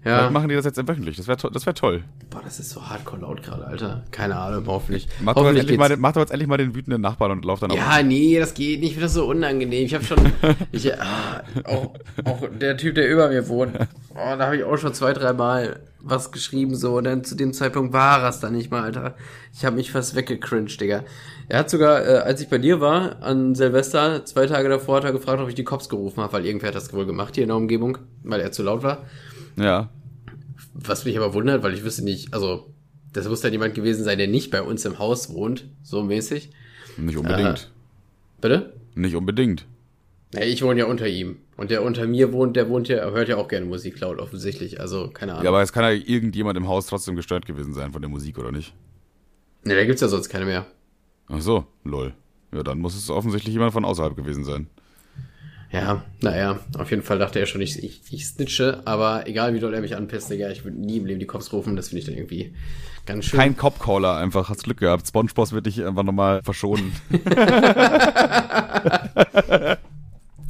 [0.04, 0.18] Ja.
[0.20, 1.18] Vielleicht machen die das jetzt wöchentlich.
[1.18, 2.04] Das wäre to das wär toll.
[2.30, 4.04] Boah, das ist so hardcore laut gerade, Alter.
[4.12, 5.08] Keine Ahnung, hoffentlich.
[5.22, 7.46] Mach doch, jetzt endlich mal, den- mach doch jetzt endlich mal den wütenden Nachbarn und
[7.46, 7.78] lauf dann auf.
[7.78, 8.90] Ja, nee, das geht nicht.
[8.90, 9.86] Ich finde das so unangenehm.
[9.86, 10.18] Ich habe schon,
[10.72, 11.94] ich, ah, auch,
[12.26, 13.78] auch der Typ, der über mir wohnt,
[14.14, 16.98] oh, da habe ich auch schon zwei, drei Mal was geschrieben so.
[16.98, 19.16] Und dann zu dem Zeitpunkt war es dann nicht mal, Alter.
[19.54, 21.04] Ich habe mich fast weggecringed, Digga.
[21.50, 25.04] Er hat sogar, äh, als ich bei dir war, an Silvester, zwei Tage davor, hat
[25.06, 27.44] er gefragt, ob ich die Cops gerufen habe, weil irgendwer hat das wohl gemacht hier
[27.44, 29.04] in der Umgebung, weil er zu laut war.
[29.58, 29.90] Ja.
[30.74, 32.74] Was mich aber wundert, weil ich wüsste nicht, also,
[33.14, 36.52] das muss dann jemand gewesen sein, der nicht bei uns im Haus wohnt, so mäßig.
[36.98, 37.72] Nicht unbedingt.
[38.42, 38.74] Bitte?
[38.96, 39.66] Nicht unbedingt.
[40.34, 41.38] Ja, ich wohne ja unter ihm.
[41.56, 44.80] Und der unter mir wohnt, der wohnt ja, hört ja auch gerne Musik laut, offensichtlich.
[44.80, 45.46] Also, keine Ahnung.
[45.46, 48.38] Ja, aber es kann ja irgendjemand im Haus trotzdem gestört gewesen sein von der Musik,
[48.38, 48.74] oder nicht?
[49.68, 50.66] ne, da gibt's ja sonst keine mehr.
[51.28, 52.14] Ach so, lol.
[52.54, 54.68] Ja, dann muss es offensichtlich jemand von außerhalb gewesen sein.
[55.78, 59.60] Ja, naja, auf jeden Fall dachte er schon, ich, ich, ich snitche, aber egal wie
[59.60, 62.00] doll er mich anpisst, Digga, ich würde nie im Leben die Cops rufen, das finde
[62.00, 62.56] ich dann irgendwie
[63.06, 63.40] ganz schön.
[63.40, 65.08] Kein Cop-Caller, einfach, hast Glück gehabt.
[65.08, 66.94] Spongebob wird dich einfach nochmal verschonen.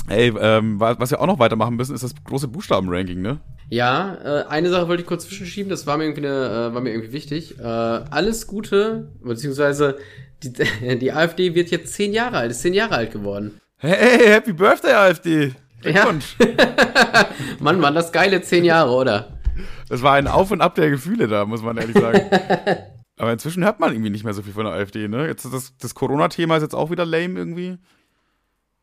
[0.10, 3.40] Ey, ähm, wa- was wir auch noch weitermachen müssen, ist das große Buchstaben-Ranking, ne?
[3.70, 6.80] Ja, äh, eine Sache wollte ich kurz zwischenschieben, das war mir irgendwie, eine, äh, war
[6.80, 7.60] mir irgendwie wichtig.
[7.60, 9.98] Äh, alles Gute, beziehungsweise
[10.44, 10.54] die,
[11.00, 13.60] die AfD wird jetzt zehn Jahre alt, ist zehn Jahre alt geworden.
[13.80, 15.54] Hey, Happy Birthday, AfD!
[15.84, 15.92] Ja.
[15.92, 16.36] Glückwunsch!
[17.60, 19.38] Mann, waren das geile zehn Jahre, oder?
[19.88, 22.22] Das war ein Auf und Ab der Gefühle da, muss man ehrlich sagen.
[23.18, 25.28] Aber inzwischen hört man irgendwie nicht mehr so viel von der AfD, ne?
[25.28, 27.78] Jetzt das, das Corona-Thema ist jetzt auch wieder lame irgendwie.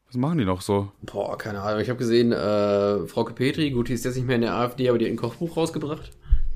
[0.07, 0.93] Was machen die noch so?
[1.03, 1.81] Boah, keine Ahnung.
[1.81, 4.89] Ich habe gesehen, äh, Frau Petri, gut, die ist jetzt nicht mehr in der AfD,
[4.89, 6.13] aber die hat ein Kochbuch rausgebracht.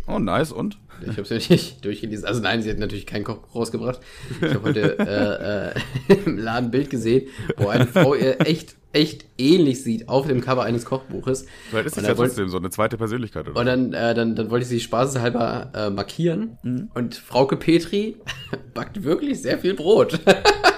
[0.09, 0.79] Oh, nice, und?
[1.03, 2.25] Ich habe es ja nicht durchgelesen.
[2.27, 4.01] Also nein, sie hat natürlich kein Kochbuch rausgebracht.
[4.41, 8.75] Ich habe heute äh, äh, im Laden ein Bild gesehen, wo eine Frau ihr echt,
[8.93, 11.47] echt ähnlich sieht auf dem Cover eines Kochbuches.
[11.71, 13.61] Vielleicht ist das da ja wollt- trotzdem so eine zweite Persönlichkeit, oder?
[13.61, 16.59] Und dann, äh, dann, dann wollte ich sie spaßeshalber äh, markieren.
[16.95, 18.17] Und Frauke Petri
[18.75, 20.19] backt wirklich sehr viel Brot.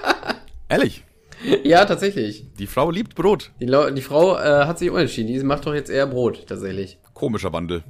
[0.69, 1.05] Ehrlich?
[1.65, 2.45] Ja, tatsächlich.
[2.59, 3.53] Die Frau liebt Brot.
[3.61, 5.33] Die, die Frau äh, hat sich umentschieden.
[5.33, 6.99] Die macht doch jetzt eher Brot, tatsächlich.
[7.15, 7.83] Komischer Wandel.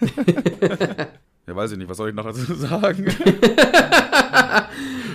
[1.46, 3.06] ja, weiß ich nicht, was soll ich noch dazu sagen?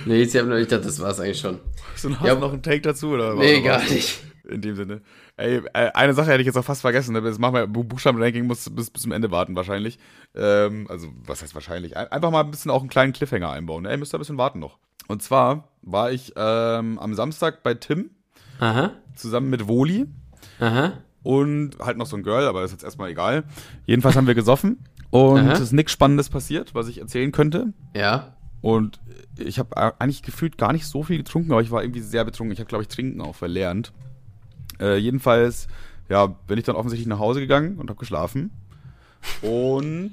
[0.06, 1.60] Nee, jetzt hab ich dachte, das war's eigentlich schon.
[1.96, 3.08] So, hast Ja, noch einen Take dazu?
[3.12, 3.64] Oder Nee, was?
[3.64, 4.20] gar nicht.
[4.46, 5.00] In dem Sinne.
[5.38, 7.14] Ey, äh, eine Sache hätte ich jetzt auch fast vergessen.
[7.14, 7.22] ne?
[7.22, 9.98] Das machen wir, Bu- Buchstabenranking muss bis, bis zum Ende warten wahrscheinlich.
[10.34, 11.96] Ähm, also, was heißt wahrscheinlich?
[11.96, 13.84] Ein- Einfach mal ein bisschen auch einen kleinen Cliffhanger einbauen.
[13.84, 13.92] Ne?
[13.92, 14.78] Ihr müsst da ein bisschen warten noch.
[15.08, 18.10] Und zwar war ich ähm, am Samstag bei Tim
[18.60, 20.04] Aha, zusammen mit Woli
[20.60, 20.98] aha.
[21.24, 23.42] Und halt noch so ein Girl, aber das ist jetzt erstmal egal.
[23.86, 27.72] Jedenfalls haben wir gesoffen und es ist nichts Spannendes passiert, was ich erzählen könnte.
[27.96, 28.36] Ja.
[28.60, 29.00] Und
[29.38, 32.52] ich habe eigentlich gefühlt gar nicht so viel getrunken, aber ich war irgendwie sehr betrunken.
[32.52, 33.92] Ich habe, glaube ich, Trinken auch verlernt.
[34.80, 35.66] Äh, jedenfalls,
[36.08, 38.50] ja, bin ich dann offensichtlich nach Hause gegangen und habe geschlafen.
[39.42, 40.12] Und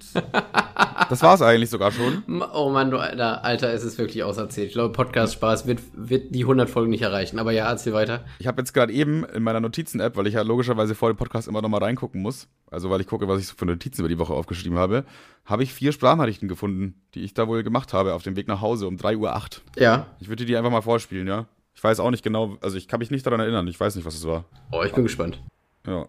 [1.10, 2.24] das war es eigentlich sogar schon.
[2.54, 4.68] Oh Mann, du Alter, Alter, es ist wirklich auserzählt.
[4.68, 7.40] Ich glaube, Podcast-Spaß wird, wird die 100 Folgen nicht erreichen.
[7.40, 8.26] Aber ja, erzähl weiter.
[8.40, 11.48] Ich habe jetzt gerade eben in meiner Notizen-App, weil ich ja logischerweise vor dem Podcast
[11.48, 14.10] immer noch mal reingucken muss, also weil ich gucke, was ich so für Notizen über
[14.10, 15.06] die Woche aufgeschrieben habe,
[15.46, 18.62] habe ich vier Sprachnachrichten gefunden, die ich da wohl gemacht habe auf dem Weg nach
[18.62, 19.40] Hause um 3.08 Uhr.
[19.78, 20.08] Ja.
[20.20, 21.48] Ich würde dir die einfach mal vorspielen, ja?
[21.74, 24.06] Ich weiß auch nicht genau, also ich kann mich nicht daran erinnern, ich weiß nicht,
[24.06, 24.46] was es war.
[24.72, 25.42] Oh, ich bin gespannt.
[25.88, 26.08] Ja.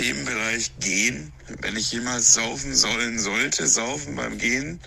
[0.00, 1.30] Themenbereich Gehen.
[1.60, 4.80] Wenn ich jemals saufen sollen sollte, saufen beim Gehen,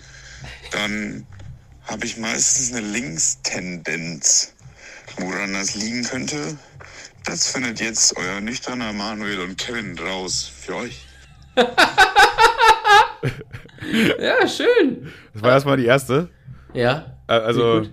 [0.72, 1.24] dann
[1.84, 4.54] habe ich meistens eine Linkstendenz.
[5.18, 6.58] Woran das liegen könnte,
[7.24, 10.50] das findet jetzt euer nüchterner Manuel und Kevin raus.
[10.60, 11.06] Für euch.
[14.18, 15.12] Ja, schön.
[15.34, 16.30] Das war erstmal die erste.
[16.72, 17.18] Ja.
[17.28, 17.86] Äh, Also,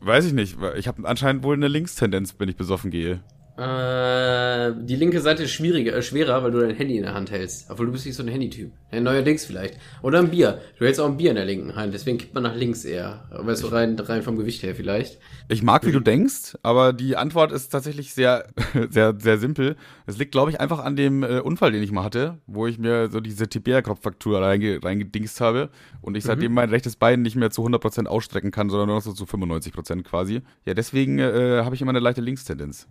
[0.00, 0.60] weiß ich nicht.
[0.60, 3.20] weil Ich habe anscheinend wohl eine Linkstendenz, wenn ich besoffen gehe.
[3.56, 7.30] Äh, die linke Seite ist schwieriger, äh, schwerer, weil du dein Handy in der Hand
[7.30, 7.70] hältst.
[7.70, 8.72] Obwohl du bist nicht so ein Handytyp.
[8.90, 9.76] Ja, neuerdings vielleicht.
[10.00, 10.62] Oder ein Bier.
[10.78, 13.28] Du hältst auch ein Bier in der linken Hand, deswegen kippt man nach links eher.
[13.30, 15.18] Weißt du, rein, rein vom Gewicht her vielleicht.
[15.48, 18.46] Ich mag, wie du denkst, aber die Antwort ist tatsächlich sehr,
[18.90, 19.76] sehr, sehr simpel.
[20.06, 22.78] Es liegt, glaube ich, einfach an dem äh, Unfall, den ich mal hatte, wo ich
[22.78, 25.68] mir so diese Tibia-Kopffraktur reinge reingedingst habe
[26.00, 29.02] und ich seitdem mein rechtes Bein nicht mehr zu 100% ausstrecken kann, sondern nur noch
[29.02, 30.40] so zu 95% quasi.
[30.64, 32.88] Ja, deswegen äh, habe ich immer eine leichte Linkstendenz.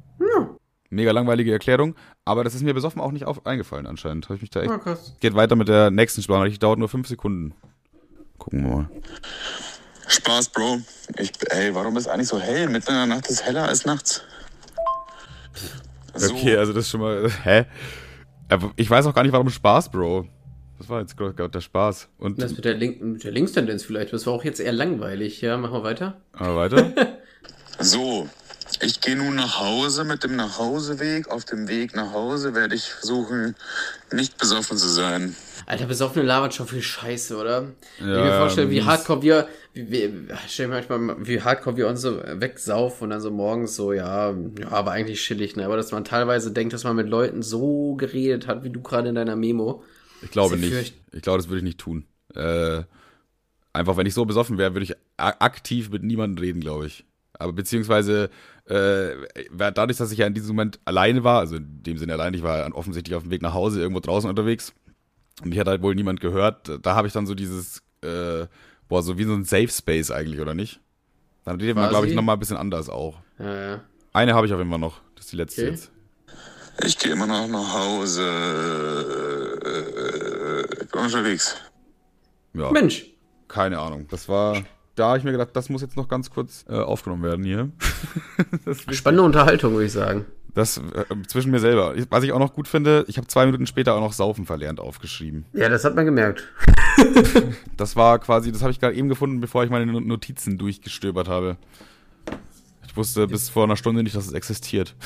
[0.92, 4.26] Mega langweilige Erklärung, aber das ist mir besoffen auch nicht auf eingefallen anscheinend.
[4.26, 4.70] Habe ich mich da echt.
[4.70, 5.16] Ah, krass.
[5.22, 7.54] Geht weiter mit der nächsten Sprachnachricht, dauert nur fünf Sekunden.
[8.38, 8.90] Gucken wir mal.
[10.08, 10.82] Spaß, Bro.
[11.18, 12.68] Ich, ey, warum ist eigentlich so hell?
[12.68, 14.22] Mitten in der Nacht ist heller als nachts.
[16.14, 17.30] So, Okay, also das ist schon mal.
[17.44, 17.66] Hä?
[18.50, 20.28] Aber Ich weiß auch gar nicht, warum Spaß, Bro.
[20.78, 22.10] Das war jetzt gerade der Spaß.
[22.18, 24.12] Und Das mit der, Link mit der Linkstendenz vielleicht.
[24.12, 25.40] Das war auch jetzt eher langweilig.
[25.40, 26.20] Ja, machen wir weiter.
[26.34, 26.94] aber weiter.
[27.80, 28.28] So,
[28.82, 31.28] ich gehe nun nach Hause mit dem Nachhauseweg.
[31.30, 33.56] Auf dem Weg nach Hause werde ich versuchen,
[34.12, 35.36] nicht besoffen zu sein.
[35.68, 37.72] Alter, besoffene labert schon viel Scheiße, oder?
[38.00, 40.12] ich Ja, mir vorstellen, wie hardcore wir, wie, wie,
[40.48, 43.94] stell mir manchmal, mal, wie hardcore wir uns so wegsaufen und dann so morgens so,
[43.94, 45.66] ja, ja, aber eigentlich chillig, ne?
[45.66, 49.10] Aber dass man teilweise denkt, dass man mit Leuten so geredet hat, wie du gerade
[49.10, 49.84] in deiner Memo.
[50.24, 50.74] Ich glaube nicht.
[50.74, 52.06] fürcht- Ich glaube, das würde ich nicht tun.
[52.36, 52.84] Äh,
[53.74, 57.06] einfach, wenn ich so besoffen wäre, würde ich aktiv mit niemandem reden, glaube ich.
[57.34, 58.30] Aber beziehungsweise,
[58.66, 59.16] äh,
[59.58, 62.44] dadurch, dass ich ja in diesem Moment alleine war, also in dem Sinne allein, ich
[62.44, 64.74] war offensichtlich auf dem Weg nach Hause, irgendwo draußen unterwegs.
[65.42, 66.80] Und mich hat halt wohl niemand gehört.
[66.82, 68.46] Da habe ich dann so dieses, äh,
[68.88, 70.80] boah, so wie so ein Safe Space eigentlich, oder nicht?
[71.46, 73.18] Dann redet man, glaube ich, nochmal ein bisschen anders auch.
[73.40, 73.82] Ja, ja.
[74.14, 75.02] Eine habe ich auf jeden Fall noch.
[75.16, 75.72] Das ist die letzte Okay.
[75.72, 75.92] jetzt.
[76.86, 78.28] Ich gehe immer noch nach Hause.
[80.82, 81.56] Ich bin unterwegs.
[82.54, 83.06] Ja, Mensch.
[83.48, 84.08] keine Ahnung.
[84.10, 84.62] Das war,
[85.02, 87.70] da habe ich mir gedacht, das muss jetzt noch ganz kurz äh, aufgenommen werden hier.
[88.92, 90.26] Spannende Unterhaltung, würde ich sagen.
[90.54, 91.94] das äh, zwischen mir selber.
[92.10, 94.80] Was ich auch noch gut finde, ich habe zwei Minuten später auch noch Saufen verlernt
[94.80, 95.46] aufgeschrieben.
[95.54, 96.48] Ja, das hat man gemerkt.
[97.78, 101.28] Das war quasi, das habe ich gerade eben gefunden, bevor ich meine No- Notizen durchgestöbert
[101.28, 101.58] habe.
[102.88, 104.96] Ich wusste bis vor einer Stunde nicht, dass es existiert.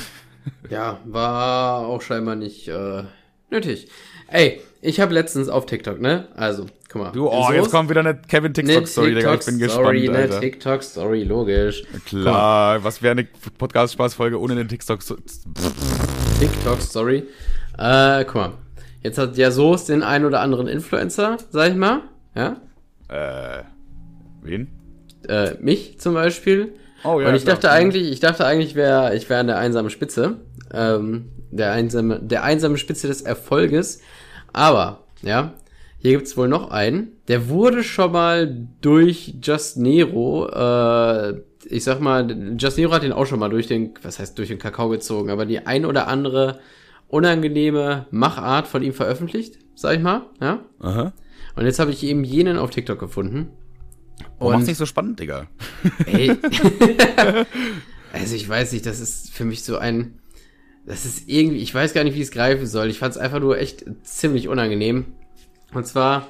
[0.69, 3.03] Ja, war auch scheinbar nicht äh,
[3.49, 3.87] nötig.
[4.27, 6.27] Ey, ich habe letztens auf TikTok, ne?
[6.35, 7.11] Also, guck mal.
[7.11, 9.33] Du, oh, So jetzt kommt wieder eine Kevin TikTok-Story, Eine Digga.
[9.35, 10.39] Ich bin gespannt, TikTok-Story, eine Alter.
[10.39, 11.83] TikTok-Story, logisch.
[12.05, 13.27] Klar, was wäre eine
[13.57, 14.99] Podcast-Spaß-Folge ohne den TikTok?
[16.39, 17.23] TikTok-Story.
[17.77, 18.53] Äh, guck mal.
[19.03, 22.01] Jetzt hat ja Soos den einen oder anderen Influencer, sag ich mal.
[22.33, 22.61] Ja?
[23.09, 23.63] Äh,
[24.41, 24.69] wen?
[25.27, 26.73] Äh, mich zum Beispiel.
[27.03, 27.55] Oh Und ich klar.
[27.55, 30.37] dachte eigentlich, ich dachte eigentlich, wär, ich wäre an der einsamen Spitze.
[30.73, 34.01] Ähm, der einsame, der einsame Spitze des Erfolges.
[34.53, 35.53] Aber, ja,
[35.97, 37.13] hier gibt's wohl noch einen.
[37.27, 43.13] Der wurde schon mal durch Just Nero, äh, ich sag mal, Just Nero hat den
[43.13, 46.07] auch schon mal durch den, was heißt durch den Kakao gezogen, aber die ein oder
[46.07, 46.59] andere
[47.07, 50.59] unangenehme Machart von ihm veröffentlicht, sag ich mal, ja.
[50.79, 51.13] Aha.
[51.55, 53.49] Und jetzt habe ich eben jenen auf TikTok gefunden.
[54.39, 55.47] Oh, mach's nicht so spannend, Digga.
[56.05, 56.35] Ey.
[58.15, 60.19] Also ich weiß nicht, das ist für mich so ein,
[60.85, 62.89] das ist irgendwie, ich weiß gar nicht, wie ich es greifen soll.
[62.89, 65.05] Ich fand es einfach nur echt ziemlich unangenehm.
[65.73, 66.27] Und zwar,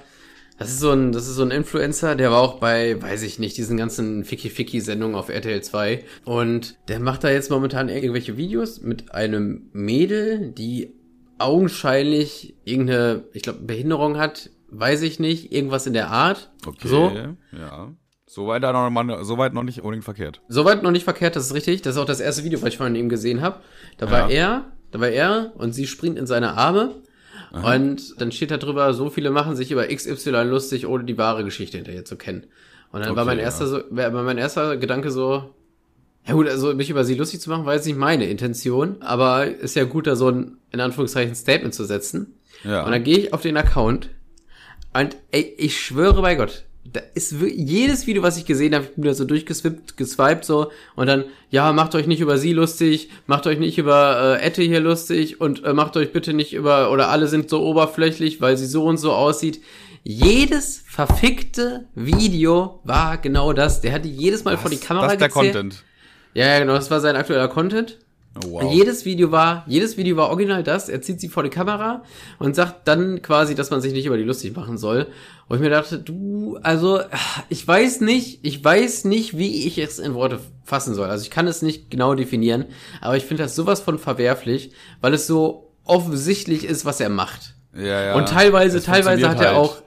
[0.58, 3.40] das ist so ein, das ist so ein Influencer, der war auch bei, weiß ich
[3.40, 6.04] nicht, diesen ganzen Ficky-Ficky-Sendungen auf RTL 2.
[6.24, 10.94] Und der macht da jetzt momentan irgendwelche Videos mit einem Mädel, die
[11.38, 16.52] augenscheinlich irgendeine, ich glaube, Behinderung hat, weiß ich nicht, irgendwas in der Art.
[16.66, 16.88] Okay.
[16.88, 17.12] So.
[17.52, 17.94] Ja.
[18.28, 20.42] Soweit da noch, mal, soweit noch nicht unbedingt verkehrt.
[20.50, 21.82] Soweit noch nicht verkehrt, das ist richtig.
[21.84, 23.60] Das ist auch das erste Video, was ich von ihm gesehen habe.
[23.98, 24.36] Da war Ja.
[24.36, 26.96] er, da war er und sie springt in seine Arme.
[27.64, 31.44] Und dann steht da drüber, so viele machen sich über XY lustig, ohne die wahre
[31.44, 32.46] Geschichte hinterher zu kennen.
[32.92, 33.46] Und dann war Okay, mein ja.
[33.46, 35.54] erster so, war mein erster Gedanke so,
[36.26, 39.46] ja gut, also mich über sie lustig zu machen, war jetzt nicht meine Intention, aber
[39.46, 42.34] ist ja gut, da so ein, in Anführungszeichen, Statement zu setzen.
[42.64, 42.84] Ja.
[42.84, 44.10] Und dann gehe ich auf den Account
[44.94, 48.94] und ey, ich schwöre bei Gott, da ist jedes Video, was ich gesehen habe, ich
[48.94, 53.10] bin da so durchgeswippt, geswiped so und dann, ja, macht euch nicht über sie lustig,
[53.26, 56.92] macht euch nicht über äh, Ette hier lustig und äh, macht euch bitte nicht über,
[56.92, 59.62] oder alle sind so oberflächlich, weil sie so und so aussieht.
[60.04, 63.82] Jedes verfickte Video war genau das.
[63.82, 65.54] Der hatte jedes Mal vor die Kamera das ist der gezählt.
[65.54, 65.84] Content.
[66.36, 67.98] Ja, ja, genau, das war sein aktueller Content.
[68.44, 68.74] Oh, wow.
[68.74, 70.90] Jedes Video war, jedes Video war original das.
[70.90, 72.04] Er zieht sie vor die Kamera
[72.38, 75.08] und sagt dann quasi, dass man sich nicht über die lustig machen soll.
[75.48, 77.00] Und ich mir dachte, du, also,
[77.48, 81.08] ich weiß nicht, ich weiß nicht, wie ich es in Worte fassen soll.
[81.10, 82.66] Also ich kann es nicht genau definieren,
[83.00, 87.54] aber ich finde das sowas von verwerflich, weil es so offensichtlich ist, was er macht.
[87.74, 88.16] ja, ja.
[88.16, 89.58] und teilweise, Es teilweise hat er halt.
[89.58, 89.78] auch,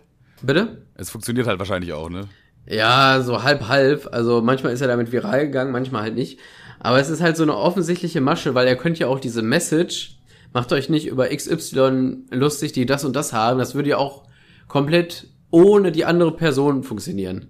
[0.41, 0.87] bitte?
[0.95, 2.29] Es funktioniert halt wahrscheinlich auch, ne?
[2.67, 4.09] Ja, so halb halb.
[4.13, 6.39] Also manchmal ist er damit viral gegangen, manchmal halt nicht.
[6.81, 10.19] Aber es ist halt so eine offensichtliche Masche, weil er könnte ja auch diese Message,
[10.53, 13.59] macht euch nicht über XY lustig, die das und das haben.
[13.59, 14.25] Das würde ja auch
[14.69, 17.49] komplett ohne die andere Person funktionieren.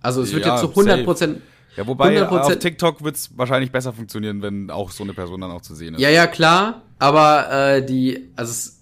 [0.00, 1.40] Also es wird Ja, jetzt zu 100 Prozent.
[1.76, 2.26] Ja, wobei 100%.
[2.28, 5.94] auf TikTok wird's wahrscheinlich besser funktionieren, wenn auch so eine Person dann auch zu sehen
[5.94, 6.00] ist.
[6.00, 6.82] Ja, ja, klar.
[6.98, 8.81] Aber äh, die, also es,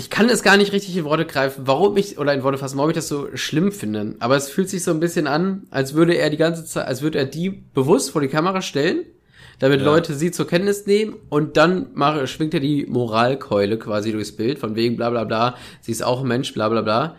[0.00, 2.78] ich kann es gar nicht richtig in Worte greifen, warum ich, oder in Worte fassen,
[2.78, 4.16] warum ich das so schlimm finde.
[4.18, 7.02] Aber es fühlt sich so ein bisschen an, als würde er die ganze Zeit, als
[7.02, 9.04] würde er die bewusst vor die Kamera stellen,
[9.58, 9.86] damit Ja.
[9.86, 14.58] Leute sie zur Kenntnis nehmen und dann mache, schwingt er die Moralkeule quasi durchs Bild,
[14.58, 17.16] von wegen bla bla bla, sie ist auch ein Mensch, bla bla bla.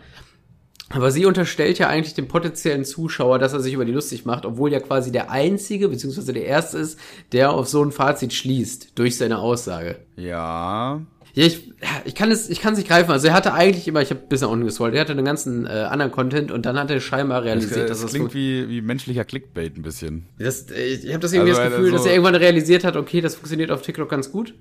[0.88, 4.44] Aber sie unterstellt ja eigentlich dem potenziellen Zuschauer, dass er sich über die lustig macht,
[4.44, 6.98] obwohl ja quasi der Einzige, beziehungsweise der Erste ist,
[7.30, 10.00] der auf so ein Fazit schließt, durch seine Aussage.
[10.16, 11.00] Ja.
[11.34, 11.72] Ja, ich,
[12.04, 13.10] ich kann es, ich kann es nicht greifen.
[13.10, 15.64] Also er hatte eigentlich immer, ich habe bis nach unten gescrollt, er hatte einen ganzen
[15.66, 18.68] äh, anderen Content und dann hat er scheinbar Das, realisiert, das dass das klingt wie,
[18.68, 20.26] wie menschlicher Clickbait ein bisschen.
[20.38, 22.96] das, äh, ich habe das irgendwie Also, das Gefühl, also- dass er irgendwann realisiert hat,
[22.96, 24.54] okay, das funktioniert auf TikTok ganz gut.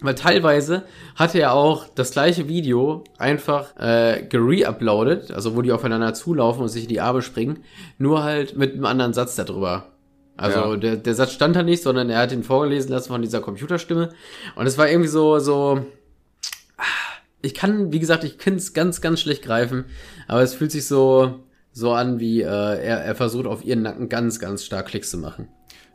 [0.00, 0.82] Weil teilweise
[1.14, 6.68] hatte er auch das gleiche Video einfach äh, gere-uploadet, also wo die aufeinander zulaufen und
[6.68, 7.60] sich in die Arme springen,
[7.98, 9.86] nur halt mit einem anderen Satz darüber.
[10.36, 10.76] Also Ja.
[10.76, 14.10] der, der Satz stand da nicht, sondern er hat ihn vorgelesen lassen von dieser Computerstimme.
[14.56, 15.86] Und es war irgendwie so, so.
[17.44, 19.84] Ich kann, wie gesagt, ich kann es ganz, ganz schlecht greifen,
[20.28, 21.40] aber es fühlt sich so,
[21.72, 25.18] so an, wie äh, er, er versucht auf ihren Nacken ganz, ganz stark Klicks zu
[25.18, 25.48] machen.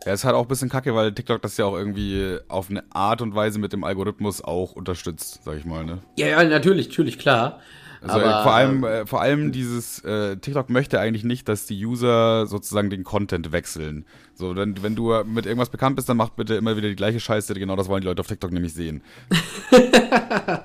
[0.05, 2.83] Ja, ist halt auch ein bisschen kacke, weil TikTok das ja auch irgendwie auf eine
[2.91, 5.99] Art und Weise mit dem Algorithmus auch unterstützt, sag ich mal, ne?
[6.17, 7.59] Ja, ja, natürlich, natürlich, klar.
[8.01, 11.65] Also aber äh, vor allem, äh, vor allem dieses äh, TikTok möchte eigentlich nicht, dass
[11.65, 14.05] die User sozusagen den Content wechseln.
[14.35, 17.19] So, wenn, wenn du mit irgendwas bekannt bist, dann mach bitte immer wieder die gleiche
[17.19, 17.53] Scheiße.
[17.55, 19.01] Genau das wollen die Leute auf TikTok nämlich sehen.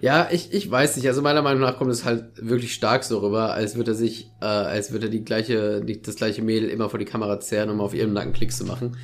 [0.00, 1.06] Ja, ich, ich weiß nicht.
[1.08, 4.30] Also meiner Meinung nach kommt es halt wirklich stark so rüber, als würde er sich,
[4.40, 7.70] äh, als würde er die gleiche, die, das gleiche Mädel immer vor die Kamera zerren,
[7.70, 8.96] um auf ihrem Nacken Klicks zu machen.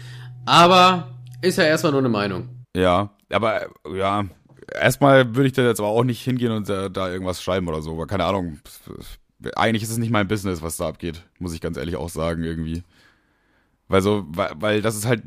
[0.46, 2.48] Aber ist ja erstmal nur eine Meinung.
[2.74, 4.24] Ja, aber ja,
[4.74, 7.82] erstmal würde ich da jetzt aber auch nicht hingehen und äh, da irgendwas schreiben oder
[7.82, 8.58] so, weil keine Ahnung.
[9.54, 12.42] Eigentlich ist es nicht mein Business, was da abgeht, muss ich ganz ehrlich auch sagen,
[12.42, 12.82] irgendwie.
[13.88, 15.22] Weil so, weil, weil das ist halt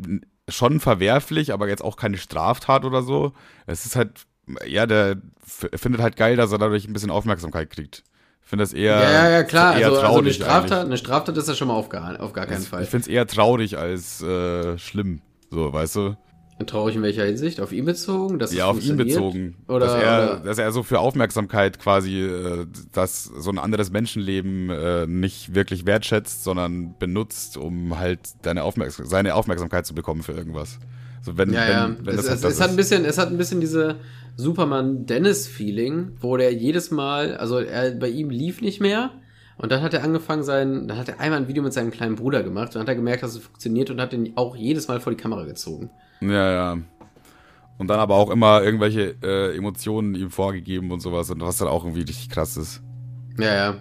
[0.47, 3.33] schon verwerflich, aber jetzt auch keine Straftat oder so.
[3.67, 4.25] Es ist halt,
[4.67, 8.03] ja, der findet halt geil, dass er dadurch ein bisschen Aufmerksamkeit kriegt.
[8.43, 8.95] Ich finde das eher.
[8.95, 9.77] Ja, ja, ja, klar.
[9.77, 10.85] eher Also, also eine Straftat, eigentlich.
[10.85, 12.83] eine Straftat ist ja schon mal auf gar, auf gar keinen Fall.
[12.83, 15.21] Ich finde es eher traurig als äh, schlimm.
[15.51, 16.17] So, weißt du?
[16.65, 17.61] Traurig in welcher Hinsicht?
[17.61, 18.37] Auf ihn bezogen?
[18.37, 19.55] Dass Ja, auf ihn bezogen.
[19.67, 23.91] Oder, dass, er, oder dass er so für Aufmerksamkeit quasi, äh, dass so ein anderes
[23.91, 30.21] Menschenleben äh, nicht wirklich wertschätzt, sondern benutzt, um halt deine Aufmerksam seine Aufmerksamkeit zu bekommen
[30.21, 30.79] für irgendwas.
[31.21, 31.95] So wenn, ja, wenn, ja.
[32.01, 33.97] wenn es, das halt es, das es hat ein bisschen, es hat ein bisschen diese
[34.37, 39.11] Superman-Dennis-Feeling, wo der jedes Mal, also er, bei ihm lief nicht mehr.
[39.57, 42.15] Und dann hat er angefangen, sein, dann hat er einmal ein Video mit seinem kleinen
[42.15, 42.73] Bruder gemacht.
[42.73, 45.17] Dann hat er gemerkt, dass es funktioniert und hat ihn auch jedes Mal vor die
[45.17, 45.89] Kamera gezogen.
[46.21, 46.77] Ja, ja.
[47.77, 51.67] Und dann aber auch immer irgendwelche äh, Emotionen ihm vorgegeben und sowas, und was dann
[51.67, 52.81] auch irgendwie richtig krass ist.
[53.37, 53.75] Ja, ja.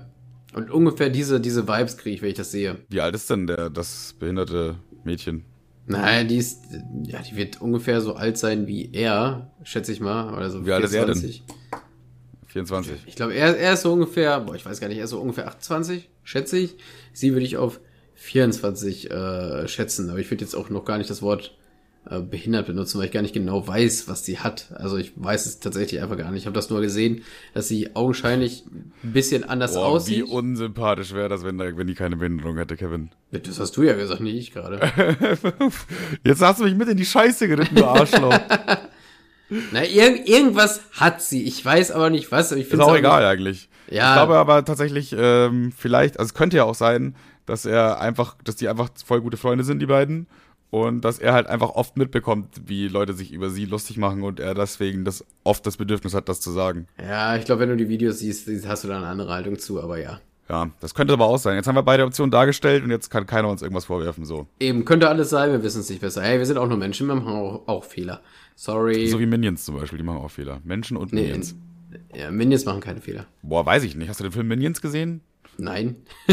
[0.54, 2.78] Und ungefähr diese, diese Vibes kriege ich, wenn ich das sehe.
[2.88, 5.44] Wie alt ist denn der, das behinderte Mädchen?
[5.88, 6.64] Naja, die ist,
[7.04, 10.34] ja, die wird ungefähr so alt sein wie er, schätze ich mal.
[10.34, 11.14] Oder so Wie alt ist er denn?
[11.16, 11.44] 24.
[12.46, 12.94] 24.
[13.06, 15.20] Ich glaube, er, er ist so ungefähr, boah, ich weiß gar nicht, er ist so
[15.20, 16.76] ungefähr 28, schätze ich.
[17.12, 17.80] Sie würde ich auf
[18.14, 21.56] 24 äh, schätzen, aber ich würde jetzt auch noch gar nicht das Wort
[22.10, 24.72] äh, behindert benutzen, weil ich gar nicht genau weiß, was sie hat.
[24.74, 26.42] Also ich weiß es tatsächlich einfach gar nicht.
[26.42, 27.22] Ich habe das nur gesehen,
[27.54, 28.64] dass sie augenscheinlich
[29.04, 30.24] ein bisschen anders Boah, wie aussieht.
[30.24, 33.10] unsympathisch wäre das, wenn, wenn die keine Behinderung hätte, Kevin.
[33.30, 34.80] Das hast du ja gesagt, nicht ich gerade.
[36.24, 38.38] Jetzt hast du mich mit in die Scheiße geritten, du Arschloch.
[39.72, 41.44] Na, irg irgendwas hat sie.
[41.44, 42.52] Ich weiß aber nicht was.
[42.52, 43.68] Aber ich Ist auch egal eigentlich.
[43.90, 44.10] Ja.
[44.10, 48.36] Ich glaube aber tatsächlich, ähm, vielleicht, also es könnte ja auch sein, dass er einfach,
[48.44, 50.26] dass die einfach voll gute Freunde sind, die beiden.
[50.70, 54.38] Und dass er halt einfach oft mitbekommt, wie Leute sich über sie lustig machen und
[54.38, 56.86] er deswegen das oft das Bedürfnis hat, das zu sagen.
[57.00, 59.80] Ja, ich glaube, wenn du die Videos siehst, hast du da eine andere Haltung zu,
[59.82, 60.20] aber ja.
[60.48, 61.56] Ja, das könnte aber auch sein.
[61.56, 64.46] Jetzt haben wir beide Optionen dargestellt und jetzt kann keiner uns irgendwas vorwerfen, so.
[64.60, 66.22] Eben, könnte alles sein, wir wissen es nicht besser.
[66.22, 68.20] Hey, wir sind auch nur Menschen, wir machen auch, auch Fehler.
[68.54, 69.08] Sorry.
[69.08, 70.60] So wie Minions zum Beispiel, die machen auch Fehler.
[70.64, 71.54] Menschen und nee, Minions.
[72.14, 73.26] ja, Minions machen keine Fehler.
[73.42, 74.08] Boah, weiß ich nicht.
[74.08, 75.20] Hast du den Film Minions gesehen?
[75.60, 75.96] Nein.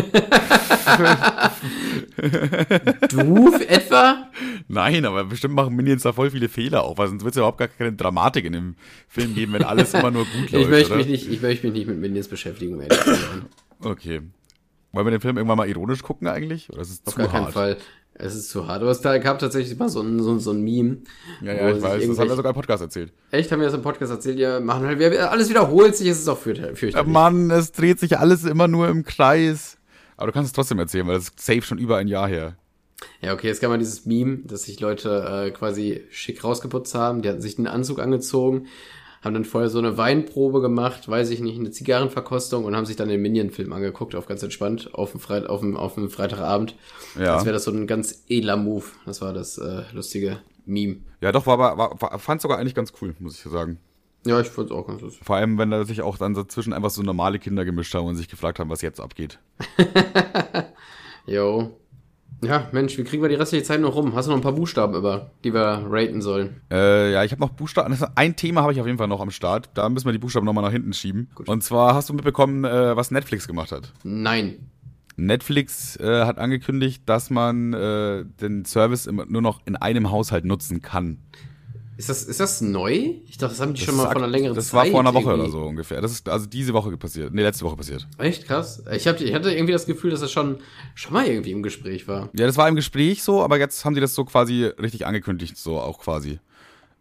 [3.10, 4.30] du etwa?
[4.68, 7.42] Nein, aber bestimmt machen Minions da voll viele Fehler auch, weil sonst wird es ja
[7.42, 8.76] überhaupt gar keine Dramatik in dem
[9.08, 10.66] Film geben, wenn alles immer nur gut läuft.
[10.66, 10.98] Ich möchte oder?
[10.98, 13.46] mich nicht, ich möchte mich nicht mit Minions beschäftigen, um ehrlich zu sein.
[13.80, 14.22] Okay.
[14.92, 16.70] Wollen wir den Film irgendwann mal ironisch gucken eigentlich?
[16.70, 17.54] Oder ist es Auf zu gar keinen hart?
[17.54, 17.78] Fall.
[18.18, 18.82] Es ist zu hart.
[18.82, 20.98] Aber es da gab tatsächlich mal so ein, so, ein- so ein Meme.
[21.42, 22.08] Ja, ja, ich weiß.
[22.08, 23.12] Das haben wir sogar im Podcast erzählt.
[23.32, 24.40] Echt, haben wir das im Podcast erzählt?
[24.40, 27.06] Ja, machen halt, alles wiederholt sich, es ist auch fürchterlich.
[27.06, 29.78] Mann, es dreht sich alles immer nur im Kreis.
[30.18, 32.56] Aber du kannst es trotzdem erzählen, weil das ist safe schon über ein Jahr her.
[33.22, 37.22] Ja, okay, es gab mal dieses Meme, dass sich Leute äh, quasi schick rausgeputzt haben.
[37.22, 38.68] Die hatten sich einen Anzug angezogen,
[39.26, 42.96] haben dann vorher so eine Weinprobe gemacht, weiß ich nicht, eine Zigarrenverkostung und haben sich
[42.96, 46.76] dann den Minion-Film angeguckt, auf ganz entspannt, auf dem, Freit auf dem, auf dem Freitagabend.
[47.20, 47.36] Ja.
[47.36, 48.86] Als wäre das so ein ganz edler Move.
[49.06, 50.98] Das war das äh, lustige Meme.
[51.22, 53.80] Ja, doch, war, war, war fand sogar eigentlich ganz cool, muss ich sagen.
[54.26, 55.24] Ja, ich fand's auch ganz lustig.
[55.26, 58.16] Vor allem, wenn da sich auch dann dazwischen einfach so normale Kinder gemischt haben und
[58.16, 59.40] sich gefragt haben, was jetzt abgeht.
[61.26, 61.76] Jo.
[62.46, 64.16] Ja, Mensch, wie kriegen wir die restliche Zeit noch rum?
[64.16, 66.62] Hast du noch ein paar Buchstaben über, die wir raten sollen?
[66.72, 67.92] Äh, ja, ich habe noch Buchstaben.
[67.92, 69.70] also Ein Thema habe ich auf jeden Fall noch am Start.
[69.74, 71.30] Da müssen wir die Buchstaben nochmal nach hinten schieben.
[71.46, 73.92] Und zwar hast du mitbekommen, äh, was Netflix gemacht hat.
[74.04, 74.70] Nein.
[75.18, 80.82] Netflix äh, hat angekündigt, dass man äh, den Service nur noch in einem Haushalt nutzen
[80.82, 81.20] kann.
[81.98, 82.92] Ist das, ist das neu?
[83.28, 84.74] Ich dachte, das haben die Das schon mal vor einer längeren Das Zeit.
[84.74, 85.42] war vor einer Woche irgendwie.
[85.44, 86.02] oder so ungefähr.
[86.02, 87.34] Das ist also diese Woche passiert.
[87.34, 88.06] Nee, letzte Woche passiert.
[88.18, 88.84] Echt krass.
[88.92, 90.58] Ich, hab, ich hatte irgendwie das Gefühl, dass das schon,
[90.94, 92.30] schon mal irgendwie im Gespräch war.
[92.34, 95.58] Ja, das war im Gespräch so, aber jetzt haben die das so quasi richtig angekündigt,
[95.58, 96.40] so auch quasi.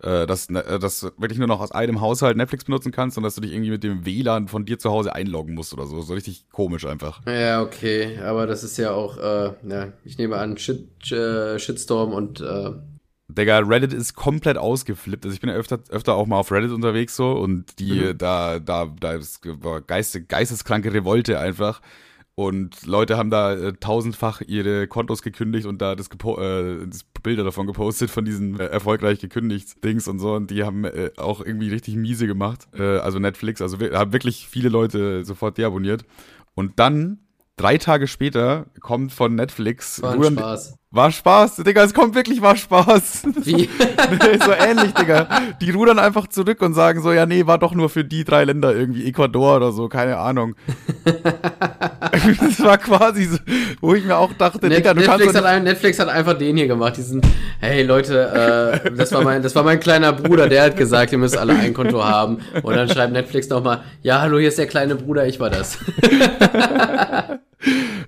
[0.03, 3.17] Äh, dass, ne- äh, dass du wirklich nur noch aus einem Haushalt Netflix benutzen kannst
[3.17, 5.87] und dass du dich irgendwie mit dem WLAN von dir zu Hause einloggen musst oder
[5.87, 6.03] so.
[6.03, 7.21] So richtig komisch einfach.
[7.27, 8.19] Ja, okay.
[8.19, 12.71] Aber das ist ja auch, äh, ja, ich nehme an, Shit, äh, Shitstorm und, äh,
[13.37, 15.25] Digga, Reddit ist komplett ausgeflippt.
[15.25, 18.59] Also ich bin ja öfter, öfter auch mal auf Reddit unterwegs so und die, da,
[18.59, 21.81] da, da ist, war geiste, geisteskranke Revolte einfach.
[22.37, 27.45] Und Leute haben da äh, tausendfach ihre Kontos gekündigt und da das, äh, das Bilder
[27.45, 30.35] davon gepostet von diesen äh, erfolgreich gekündigt Dings und so.
[30.35, 32.67] Und die haben äh, auch irgendwie richtig miese gemacht.
[32.77, 36.05] Äh, also Netflix, also wir, haben wirklich viele Leute sofort deabonniert.
[36.57, 37.21] Und dann,
[37.57, 40.03] drei Tage später, kommt von Netflix.
[40.03, 40.75] war ein rühren- Spaß.
[40.95, 43.25] War Spaß, Digga, es kommt wirklich, war Spaß.
[43.43, 43.69] Wie?
[44.45, 45.27] so ähnlich, Digga.
[45.61, 48.45] Die rudern einfach zurück und sagen so, ja, nee, war doch nur für die drei
[48.45, 50.55] Länder irgendwie Ecuador oder so, keine Ahnung.
[51.05, 53.39] das war quasi so,
[53.81, 56.09] wo ich mir auch dachte, Net Digga, du kannst Netflix, doch hat, ein- Netflix hat
[56.09, 57.21] einfach den hier gemacht, diesen,
[57.59, 61.19] hey Leute, äh, das war mein, das war mein kleiner Bruder, der hat gesagt, ihr
[61.19, 62.39] müsst alle ein Konto haben.
[62.63, 65.77] Und dann schreibt Netflix nochmal, ja, hallo, hier ist der kleine Bruder, ich war das.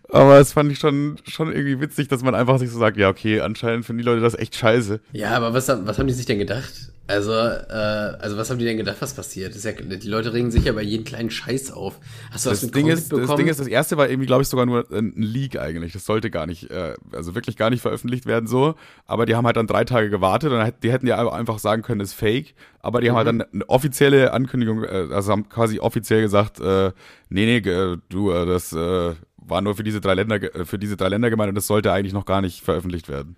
[0.09, 3.09] Aber das fand ich schon, schon irgendwie witzig, dass man einfach sich so sagt, ja,
[3.09, 5.01] okay, anscheinend finden die Leute das echt scheiße.
[5.13, 6.93] Ja, aber was, was haben die sich denn gedacht?
[7.09, 9.55] Also, äh, also was haben die denn gedacht, was passiert?
[9.55, 12.01] Ist ja, die Leute regen sich ja bei jedem kleinen Scheiß auf.
[12.33, 14.49] Hast du das, Das Ding, ist, das Ding ist, das erste war irgendwie, glaube ich,
[14.49, 15.93] sogar nur ein Leak eigentlich.
[15.93, 18.75] Das sollte gar nicht, äh, also wirklich gar nicht veröffentlicht werden so.
[19.07, 22.01] Aber die haben halt dann drei Tage gewartet und die hätten ja einfach sagen können,
[22.01, 22.55] das ist fake.
[22.81, 26.93] Aber die haben halt dann eine offizielle Ankündigung, äh, also haben quasi offiziell gesagt, äh,
[27.29, 30.79] nee, nee, ge- du, äh, das äh, war nur für diese drei Länder, äh, für
[30.79, 33.37] diese drei Länder gemeint und das sollte eigentlich noch gar nicht veröffentlicht werden.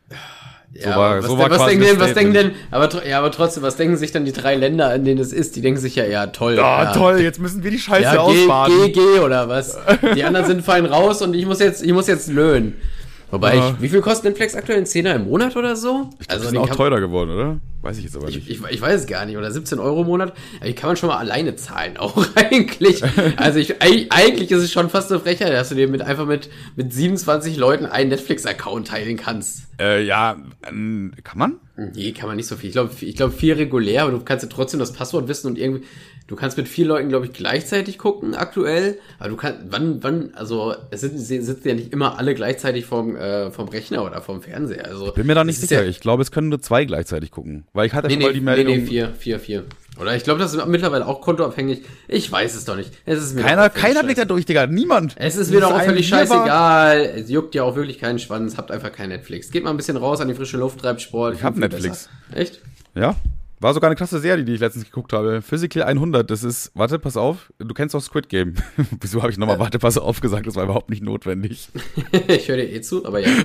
[0.75, 3.19] Ja, war- aber was, so war was quasi denken denn, was denken denn, aber, ja,
[3.19, 5.57] aber trotzdem, was denken sich dann die drei Länder, in denen es ist?
[5.57, 6.59] Die denken sich ja, ja, toll.
[6.61, 6.93] Ah, ja.
[6.93, 8.93] toll, jetzt müssen wir die Scheiße Ja, ausbaden.
[8.93, 9.79] geh, oder was?
[10.15, 12.75] Die anderen sind fein raus und ich muss jetzt, ich muss jetzt löhnen.
[13.31, 13.71] Wobei Ja.
[13.71, 14.79] ich, wie viel kostet Netflix aktuell?
[14.79, 16.09] Ein Zehner im Monat oder so?
[16.19, 17.61] Ich glaub, die den sind auch teurer geworden, oder?
[17.83, 18.51] Weiß ich jetzt aber Ich, nicht.
[18.51, 19.37] ich, ich weiß es gar nicht.
[19.37, 20.33] Oder 17 Euro im Monat.
[20.59, 23.03] Aber die kann man schon mal alleine zahlen, auch eigentlich.
[23.37, 26.27] Also ich, eig- eigentlich ist es schon fast eine Frechheit, dass du dir mit einfach
[26.27, 29.63] mit, mit 27 Leuten einen Netflix-Account teilen kannst.
[29.79, 30.37] Äh, ja,
[30.69, 31.57] ähm, kann man?
[31.95, 32.69] Nee, kann man nicht so viel.
[32.69, 35.59] Ich glaube, ich glaube vier regulär, aber du kannst ja trotzdem das Passwort wissen und
[35.59, 35.85] irgendwie,
[36.29, 38.99] du kannst mit vier Leuten, glaube ich, gleichzeitig gucken aktuell.
[39.19, 42.85] Aber du kannst, wann, wann, also es sind, sie sitzen ja nicht immer alle gleichzeitig
[42.87, 44.87] vom, äh, vom Rechner oder vom Fernseher.
[44.87, 45.83] Also Bin mir da nicht sicher.
[45.83, 47.65] Ja, Ich glaube, es können nur zwei gleichzeitig gucken.
[47.73, 48.77] Weil ich hatte nee, schon mal nee, die nee, Meldung.
[48.77, 49.65] nee, vier, vier, vier.
[49.99, 51.83] Oder ich glaube, das ist mittlerweile auch kontoabhängig.
[52.07, 52.93] Ich weiß es doch nicht.
[53.05, 54.67] Es ist mir keiner keiner blickt da durch, Digga.
[54.69, 55.17] Niemand.
[55.19, 57.01] Es ist mir doch auch völlig scheißegal.
[57.17, 58.57] Es juckt ja auch wirklich keinen Schwanz.
[58.57, 59.51] Habt einfach kein Netflix.
[59.51, 61.35] Geht mal ein bisschen raus an die frische Luft, treibt Sport.
[61.35, 62.09] Ich hab Netflix.
[62.31, 62.41] besser.
[62.41, 62.61] Echt?
[62.95, 63.17] Ja.
[63.61, 65.43] War sogar eine krasse Serie, die ich letztens geguckt habe.
[65.43, 68.55] Physical 100, das ist, warte, pass auf, du kennst doch Squid Game.
[69.01, 71.69] Wieso habe ich nochmal, warte, pass auf gesagt, das war überhaupt nicht notwendig.
[72.29, 73.29] ich höre dir eh zu, aber ja.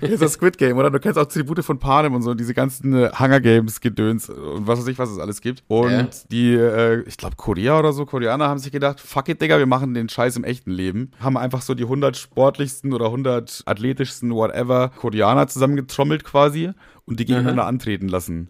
[0.00, 0.90] Du kennst das Squid Game, oder?
[0.90, 4.66] Du kennst auch Tribute von Panem und so, diese ganzen äh, Hunger Games Gedöns und
[4.66, 5.62] was weiß ich, was es alles gibt.
[5.68, 6.08] Und Ja.
[6.30, 9.66] die, äh, ich glaube, Korea oder so, Koreaner haben sich gedacht, fuck it, Digga, wir
[9.66, 11.10] machen den Scheiß im echten Leben.
[11.20, 16.70] Haben einfach so die 100 sportlichsten oder 100 athletischsten, whatever, Koreaner zusammengetrommelt quasi
[17.04, 18.48] und die gegeneinander antreten lassen.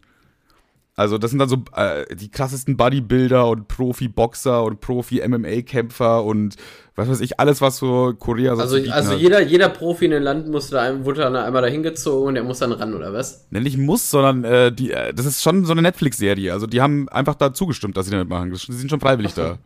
[1.01, 6.57] Also das sind dann so äh, die krassesten Bodybuilder und Profi-Boxer und Profi-MMA-Kämpfer und
[6.94, 9.18] was weiß ich, alles, was so Korea so Also, also hat.
[9.18, 12.34] jeder, jeder Profi in dem Land musste da, ein- wurde dann einmal dahin gezogen und
[12.34, 13.46] der muss dann ran, oder was?
[13.51, 16.53] Ne, nicht muss, sondern äh, die, äh, das ist schon so eine Netflix-Serie.
[16.53, 18.51] Also die haben einfach da zugestimmt, dass sie damit machen.
[18.53, 19.57] Die sind schon freiwillig da.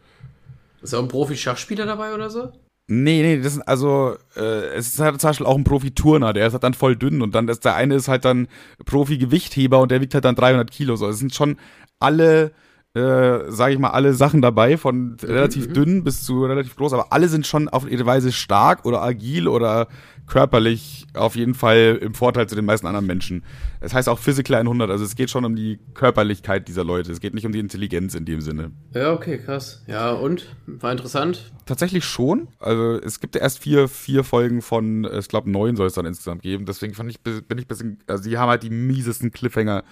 [0.83, 2.53] Ist auch ein Profi-Schachspieler dabei oder so?
[2.87, 6.47] Nee, nee, das sind also, äh, es ist halt zum Beispiel auch ein Profi-Turner, der
[6.47, 8.47] ist halt dann voll dünn und dann ist der eine ist halt dann
[8.85, 10.95] Profi-Gewichtheber und der wiegt halt dann 300 Kilo.
[10.97, 11.57] So, es sind schon
[11.99, 12.53] alle,
[12.95, 17.13] äh, sage ich mal, alle Sachen dabei, von relativ dünn bis zu relativ groß, aber
[17.13, 19.89] alle sind schon auf ihre Weise stark oder agil oder
[20.27, 23.45] körperlich auf jeden Fall im Vorteil zu den meisten anderen Menschen.
[23.81, 27.11] Es heißt auch Physical 100, also es geht schon um die Körperlichkeit dieser Leute.
[27.11, 28.71] Es geht nicht um die Intelligenz in dem Sinne.
[28.95, 29.83] Ja, okay, krass.
[29.89, 30.47] Ja, und?
[30.67, 31.53] War interessant.
[31.67, 32.49] Tatsächlich schon.
[32.61, 36.07] Also es gibt ja erst vier, vier Folgen von, ich glaube neun soll es dann
[36.07, 36.65] insgesamt geben.
[36.65, 39.83] Deswegen fand ich, bin ich ein bisschen, also die haben halt die miesesten Cliffhanger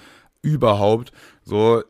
[0.40, 1.12] überhaupt.
[1.44, 1.82] So,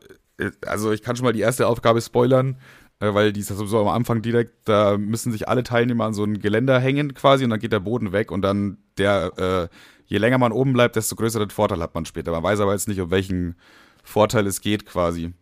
[0.65, 2.57] also ich kann schon mal die erste Aufgabe spoilern,
[2.99, 6.13] äh, weil die ist ja sowieso am Anfang direkt, da müssen sich alle Teilnehmer an
[6.13, 9.75] so ein Geländer hängen quasi und dann geht der Boden weg und dann der, äh,
[10.05, 12.31] je länger man oben bleibt, desto größeren Vorteil hat man später.
[12.31, 13.55] Man weiß aber jetzt nicht, um welchen
[14.03, 15.33] Vorteil es geht quasi.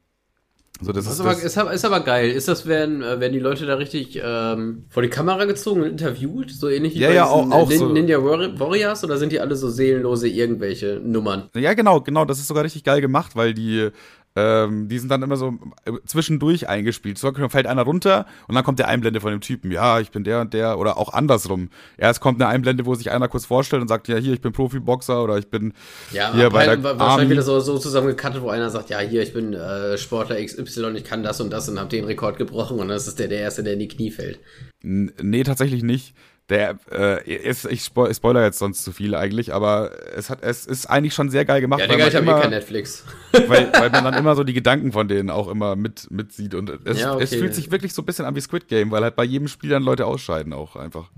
[0.83, 2.31] So, das Das ist, aber, das, ist, aber, ist aber geil.
[2.31, 5.87] Ist das, werden, äh, werden die Leute da richtig ähm, vor die Kamera gezogen und
[5.89, 6.49] interviewt?
[6.49, 7.89] So ähnlich wie Ja, bei ja, diesen, auch- auch äh, Nin so.
[7.93, 11.49] Ninja Warri- Warriors oder sind die alle so seelenlose irgendwelche Nummern?
[11.55, 12.25] Ja, genau, genau.
[12.25, 13.89] Das ist sogar richtig geil gemacht, weil die,
[14.35, 15.53] ähm, die sind dann immer so
[15.85, 17.17] äh, zwischendurch eingespielt.
[17.17, 19.71] So dann fällt einer runter und dann kommt der Einblende von dem Typen.
[19.71, 20.79] Ja, ich bin der und der.
[20.79, 21.69] Oder auch andersrum.
[21.97, 24.53] Erst kommt eine Einblende, wo sich einer kurz vorstellt und sagt, ja, hier, ich bin
[24.53, 25.73] Profiboxer oder ich bin
[26.11, 27.29] Ja, hier bei der wa- wahrscheinlich Army.
[27.31, 31.03] wieder so, so zusammengekattet, wo einer sagt, ja, hier, ich bin äh, Sportler XY, ich
[31.03, 33.63] kann das und das und habe den Rekord gebrochen und das ist der, der Erste,
[33.63, 34.39] der in die Knie fällt.
[34.83, 36.13] N- Nee, tatsächlich nicht.
[36.51, 40.43] Der, äh, ist, ich spo ich spoiler jetzt sonst zu viel eigentlich, aber es hat,
[40.43, 43.05] es ist eigentlich schon sehr geil gemacht, Ja, Digga, ich habe eh kein Netflix.
[43.31, 46.69] weil, weil man dann immer so die Gedanken von denen auch immer mit, mitsieht und
[46.83, 47.23] es, Ja, okay.
[47.23, 49.47] es fühlt sich wirklich so ein bisschen an wie Squid Game, weil halt bei jedem
[49.47, 51.09] Spiel dann Leute ausscheiden auch einfach.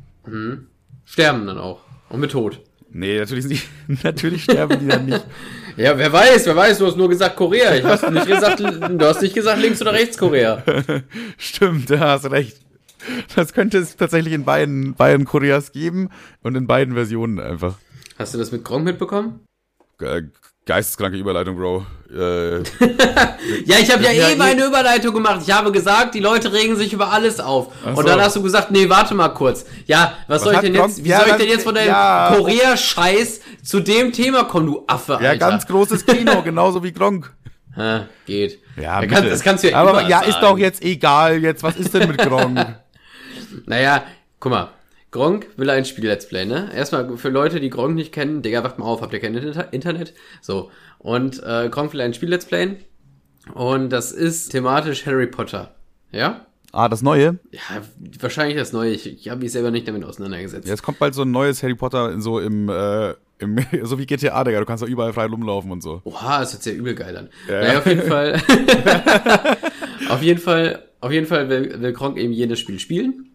[1.03, 1.81] Sterben dann auch.
[2.09, 2.61] Und mit Tod.
[2.91, 3.67] Nee, natürlich nicht.
[4.03, 5.25] natürlich sterben die dann nicht.
[5.75, 7.73] Ja, wer weiß, wer weiß, du hast nur gesagt Korea.
[7.73, 10.61] Ich hast nicht gesagt, du hast nicht gesagt links oder rechts Korea.
[11.35, 12.57] Stimmt, da hast recht.
[13.35, 16.09] Das könnte es tatsächlich in beiden, beiden Koreas geben
[16.41, 17.75] und in beiden Versionen einfach.
[18.17, 19.39] Hast du das mit Gronk mitbekommen?
[19.99, 20.23] Ge
[20.65, 21.85] geisteskranke Überleitung, Bro.
[22.09, 22.59] Äh,
[23.65, 25.41] Ja, ich habe ja, Ja, eh eh- meine Überleitung gemacht.
[25.45, 27.73] Ich habe gesagt, die Leute regen sich über alles auf.
[27.83, 28.03] Ach Und so.
[28.03, 29.65] dann hast du gesagt, nee, warte mal kurz.
[29.87, 31.89] Ja, was, soll ich denn Gronk- jetzt, wie Ja, soll ich denn jetzt von deinem
[31.89, 32.33] ja.
[32.37, 35.25] Korea-Scheiß zu dem Thema kommen, du Affe, Alter?
[35.25, 37.33] ja, ganz großes Kino, genauso wie Gronk.
[37.75, 38.59] Ha, geht.
[38.77, 39.29] Ja, Da kann, bitte.
[39.31, 40.29] das kannst du ja Aber ja, sagen.
[40.29, 41.39] ist doch jetzt egal.
[41.43, 42.57] Jetzt, was ist denn mit Gronk?
[43.65, 44.03] Naja,
[44.39, 44.69] guck mal.
[45.11, 46.71] Gronk will ein Spiel Let's Play, ne?
[46.73, 49.71] Erstmal für Leute, die Gronk nicht kennen, Digga, wacht mal auf, habt ihr kein Inter-
[49.71, 50.13] Internet?
[50.41, 50.71] So.
[50.97, 52.77] Und äh, Gronk will ein Spiel Let's Playen.
[53.53, 55.75] Und das ist thematisch Harry Potter.
[56.11, 56.47] Ja?
[56.71, 57.37] ah, das Neue?
[57.51, 57.59] Ja,
[58.21, 58.89] wahrscheinlich das Neue.
[58.91, 60.67] Ich, ich habe mich selber nicht damit auseinandergesetzt.
[60.67, 63.99] Ja, es kommt bald so ein neues Harry Potter in so im, äh, im so
[63.99, 64.59] wie GTA, Digga.
[64.61, 66.01] Du kannst da überall frei rumlaufen und so.
[66.05, 67.29] Oha, das hört sich ja übel geil an.
[67.47, 67.59] Ja.
[67.61, 68.41] Naja, auf jeden Fall.
[70.09, 73.29] auf jeden Fall, auf jeden Fall will, will Kronk eben jedes Spiel spielen.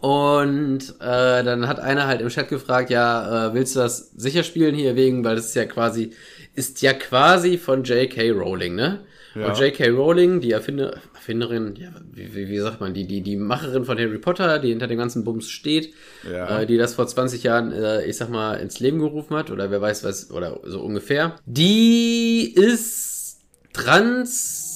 [0.00, 4.42] Und äh, dann hat einer halt im Chat gefragt, ja, äh, willst du das sicher
[4.42, 6.10] spielen hier wegen, weil das ist ja quasi,
[6.54, 8.30] ist ja quasi von J.K.
[8.30, 9.00] Rowling, ne?
[9.34, 9.48] Ja.
[9.48, 9.88] Und J.K.
[9.90, 13.98] Rowling, die Erfinder, Erfinderin, ja, wie, wie, wie sagt man, die, die, die Macherin von
[13.98, 15.94] Harry Potter, die hinter dem ganzen Bums steht,
[16.28, 16.60] Ja.
[16.60, 19.70] äh, die das vor 20 Jahren, äh, ich sag mal, ins Leben gerufen hat, oder
[19.70, 23.40] wer weiß was, oder so ungefähr, die ist
[23.72, 24.74] trans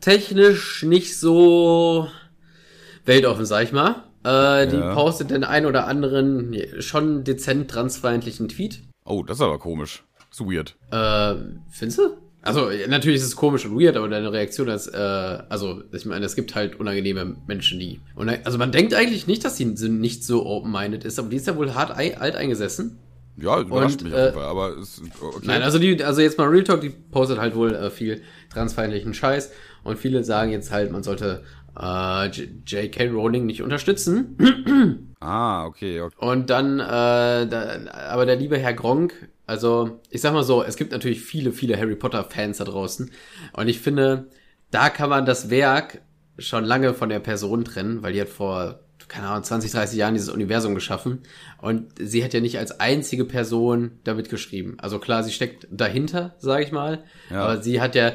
[0.00, 2.08] technisch nicht so
[3.06, 4.02] weltoffen, sag ich mal.
[4.24, 4.94] Äh, die Ja.
[4.94, 8.82] postet den ein oder anderen schon dezent transfeindlichen Tweet.
[9.04, 10.02] Oh, das ist aber komisch.
[10.30, 10.74] Ist weird.
[10.90, 11.34] Äh,
[11.70, 12.02] findest du?
[12.42, 16.24] Also, natürlich ist es komisch und weird, aber deine Reaktion ist, äh, also, ich meine,
[16.26, 18.00] es gibt halt unangenehme Menschen, die.
[18.44, 21.46] Also, man denkt eigentlich nicht, dass die so- nicht so open-minded ist, aber die ist
[21.48, 22.98] ja wohl hart alt eingesessen.
[23.36, 25.38] Ja, überrascht Und, mich äh, auf jeden Fall, aber ist okay.
[25.44, 29.12] Nein, also die, also jetzt mal Real Talk, die postet halt wohl äh, viel transfeindlichen
[29.12, 29.50] Scheiß
[29.84, 31.42] und viele sagen jetzt halt, man sollte
[31.78, 33.08] äh, J.K.
[33.08, 35.14] Rowling nicht unterstützen.
[35.20, 36.16] ah, okay, okay.
[36.18, 40.76] Und dann, äh, da, aber der liebe Herr Gronk, also ich sag mal so, es
[40.76, 43.10] gibt natürlich viele, viele Harry Potter-Fans da draußen.
[43.52, 44.28] Und ich finde,
[44.70, 46.02] da kann man das Werk
[46.38, 50.14] schon lange von der Person trennen, weil die hat vor, keine Ahnung, 20, 30 Jahren
[50.14, 51.20] dieses Universum geschaffen.
[51.58, 54.76] Und sie hat ja nicht als einzige Person damit geschrieben.
[54.78, 57.04] Also klar, sie steckt dahinter, sage ich mal.
[57.30, 57.42] Ja.
[57.42, 58.12] Aber sie hat ja,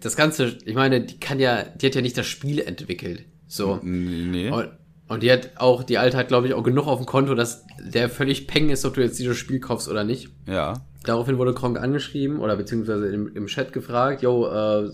[0.00, 3.24] das Ganze, ich meine, die kann ja, die hat ja nicht das Spiel entwickelt.
[3.46, 3.78] So.
[3.82, 4.50] Nee.
[4.50, 4.70] Und,
[5.08, 7.64] und die hat auch, die Alte hat, glaube ich, auch genug auf dem Konto, dass
[7.78, 10.30] der völlig peng ist, ob du jetzt dieses Spiel kaufst oder nicht.
[10.46, 10.74] Ja.
[11.04, 14.90] Daraufhin wurde Kronk angeschrieben oder beziehungsweise im, im Chat gefragt, yo, äh,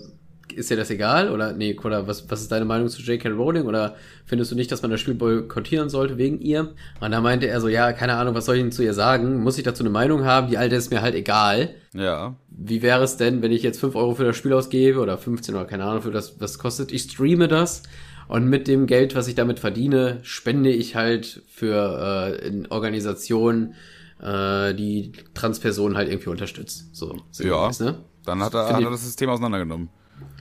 [0.52, 1.30] ist dir das egal?
[1.30, 3.28] Oder nee, oder was, was ist deine Meinung zu J.K.
[3.30, 3.64] Rowling?
[3.66, 6.74] Oder findest du nicht, dass man das Spiel boykottieren sollte wegen ihr?
[7.00, 9.42] Und da meinte er so, ja, keine Ahnung, was soll ich denn zu ihr sagen?
[9.42, 10.48] Muss ich dazu eine Meinung haben?
[10.48, 11.74] Die Alte ist mir halt egal.
[11.94, 12.36] Ja.
[12.48, 15.54] Wie wäre es denn, wenn ich jetzt 5 Euro für das Spiel ausgebe oder 15
[15.54, 16.92] oder keine Ahnung, für das, was kostet?
[16.92, 17.82] Ich streame das
[18.28, 23.74] und mit dem Geld, was ich damit verdiene, spende ich halt für äh, in Organisationen,
[24.22, 26.94] äh, die Transpersonen halt irgendwie unterstützt.
[26.94, 27.68] So, so Ja.
[27.70, 28.04] ist, ne?
[28.24, 29.88] Dann hat er, hat er das System auseinandergenommen.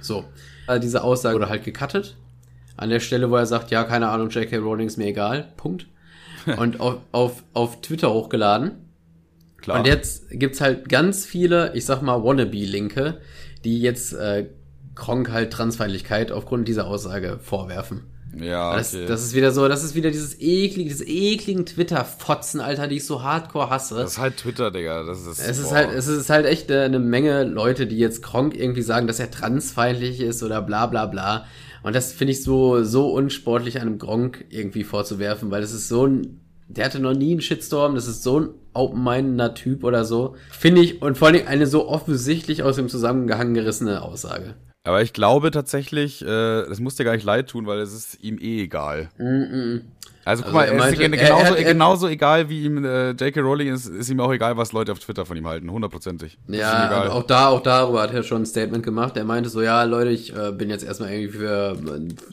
[0.01, 0.25] So.
[0.67, 2.15] Äh, diese Aussage wurde halt gecuttet.
[2.77, 4.57] An der Stelle, wo er sagt, ja, keine Ahnung, J.K.
[4.57, 5.51] Rowling ist mir egal.
[5.57, 5.87] Punkt.
[6.57, 8.71] Und auf, auf, auf Twitter hochgeladen.
[9.57, 9.79] Klar.
[9.79, 13.19] Und jetzt gibt's halt ganz viele, ich sag mal, Wannabe-Linke,
[13.65, 14.47] die jetzt äh,
[14.95, 18.03] Kronk halt Transfeindlichkeit aufgrund dieser Aussage vorwerfen.
[18.37, 19.05] Ja, Das, okay.
[19.07, 23.05] das ist wieder so, das ist wieder dieses eklige, dieses ekligen Twitter-Fotzen, Alter, die ich
[23.05, 23.95] so hardcore hasse.
[23.95, 25.03] das ist halt Twitter, Digga.
[25.03, 28.55] Das ist, Es ist halt, es ist halt echt eine Menge Leute, die jetzt Kronk
[28.55, 31.45] irgendwie sagen, dass er transfeindlich ist oder bla bla bla.
[31.81, 36.05] Und das finde ich so, so unsportlich einem Gronk irgendwie vorzuwerfen, weil das ist so
[36.05, 40.35] ein, der hatte noch nie einen Shitstorm, das ist so ein open-mindeder Typ oder so.
[40.51, 44.55] Finde ich, und vor allem eine so offensichtlich aus dem Zusammenhang gerissene Aussage.
[44.85, 48.23] Aber ich glaube tatsächlich, äh, das muss dir gar nicht leid tun, weil es ist
[48.23, 49.09] ihm eh egal.
[50.25, 52.85] Also guck Also mal, er es meinte- ist genauso, er- er- genauso egal wie ihm
[52.85, 53.41] äh, J.K.
[53.41, 56.37] Rowling ist, ist ihm auch egal, was Leute auf Twitter von ihm halten, hundertprozentig.
[56.47, 59.17] Ja, auch da, auch darüber hat er schon ein Statement gemacht.
[59.17, 61.77] Er meinte so, ja, Leute, ich äh, bin jetzt erstmal irgendwie für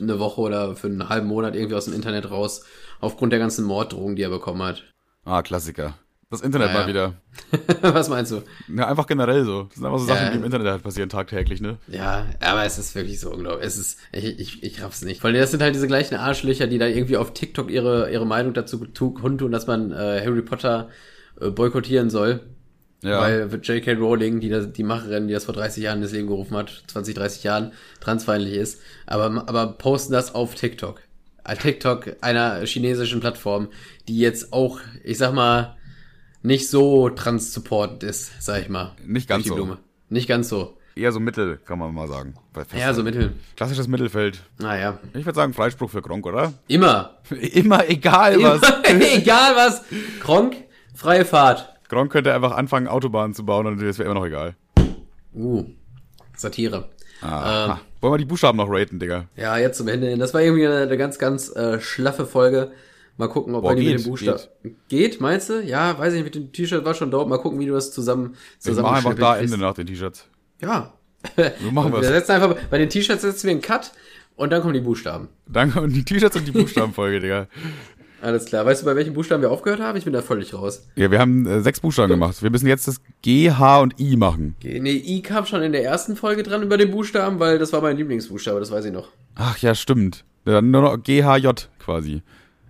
[0.00, 2.64] eine Woche oder für einen halben Monat irgendwie aus dem Internet raus,
[3.00, 4.84] aufgrund der ganzen Morddrohungen, die er bekommen hat.
[5.24, 5.94] Ah, Klassiker.
[6.38, 7.14] Das Internet Ja, mal wieder.
[7.82, 8.42] Was meinst du?
[8.74, 9.64] Ja, einfach generell so.
[9.64, 10.14] Das sind einfach so Ja.
[10.16, 11.78] Sachen, die im Internet halt passieren tagtäglich, ne?
[11.88, 13.66] Ja, aber es ist wirklich so unglaublich.
[13.66, 15.22] Es ist, ich, ich, ich raff's nicht.
[15.24, 18.54] Weil das sind halt diese gleichen Arschlöcher, die da irgendwie auf TikTok ihre, ihre Meinung
[18.54, 20.88] dazu tu- kundtun, dass man äh, Harry Potter
[21.40, 22.40] äh, boykottieren soll.
[23.02, 23.20] Ja.
[23.20, 23.92] Weil J.K.
[23.92, 27.14] Rowling, die, das, die Macherin, die das vor 30 Jahren ins Leben gerufen hat, 20,
[27.14, 31.00] 30 Jahren, transfeindlich ist, aber, aber posten das auf TikTok.
[31.44, 33.68] Äh, TikTok, einer chinesischen Plattform,
[34.08, 35.76] die jetzt auch, ich sag mal,
[36.46, 38.92] nicht so trans-support ist, sag ich mal.
[39.04, 39.76] Nicht ganz so.
[40.08, 40.76] Nicht ganz so.
[40.94, 42.34] Eher so Mittel, kann man mal sagen.
[42.74, 43.32] Ja, so mittel.
[43.56, 44.40] Klassisches Mittelfeld.
[44.58, 44.98] Naja.
[45.12, 46.54] Ich würde sagen, Freispruch für Gronk, oder?
[46.68, 47.18] Immer.
[47.30, 48.62] Immer egal was.
[48.84, 49.82] Egal was.
[50.20, 50.54] Kronk,
[50.94, 51.74] freie Fahrt.
[51.88, 54.54] Gronk könnte einfach anfangen, Autobahnen zu bauen und das wäre immer noch egal.
[55.34, 55.64] Uh,
[56.36, 56.88] Satire.
[57.22, 59.26] Ah, Ähm, Wollen wir die Buchstaben noch raten, Digga?
[59.36, 60.18] ja, jetzt zum Ende hin.
[60.20, 62.70] Das war irgendwie eine, eine ganz, ganz äh, schlaffe Folge.
[63.18, 64.40] Mal gucken, ob Boah, die mit geht, dem Buchstaben.
[64.88, 65.20] Geht.
[65.20, 65.62] meinst du?
[65.62, 67.28] Ja, weiß ich nicht, mit dem T-Shirt war schon dope.
[67.28, 69.38] Mal gucken, wie du das zusammen Wir machen einfach zusammenschnippeln da.
[69.38, 70.26] Ende nach den T-Shirts.
[70.60, 70.92] Ja.
[71.62, 73.92] So machen Wir setzen einfach, bei den T-Shirts setzen wir einen Cut
[74.36, 75.28] und dann kommen die Buchstaben.
[75.46, 77.48] Danke und die T-Shirts und die Buchstabenfolge, Digga.
[78.22, 78.64] Alles klar.
[78.64, 79.96] Weißt du, bei welchen Buchstaben wir aufgehört haben?
[79.96, 80.86] Ich bin da völlig raus.
[80.96, 82.42] Ja, wir haben äh, sechs Buchstaben gemacht.
[82.42, 84.56] Wir müssen jetzt das G, H und I machen.
[84.58, 87.72] Okay, Nee, I kam schon in der ersten Folge dran über den Buchstaben, weil das
[87.72, 89.08] war mein Lieblingsbuchstabe, das weiß ich noch.
[89.34, 90.24] Ach ja, stimmt.
[90.44, 92.22] Dann nur noch G, H, J quasi.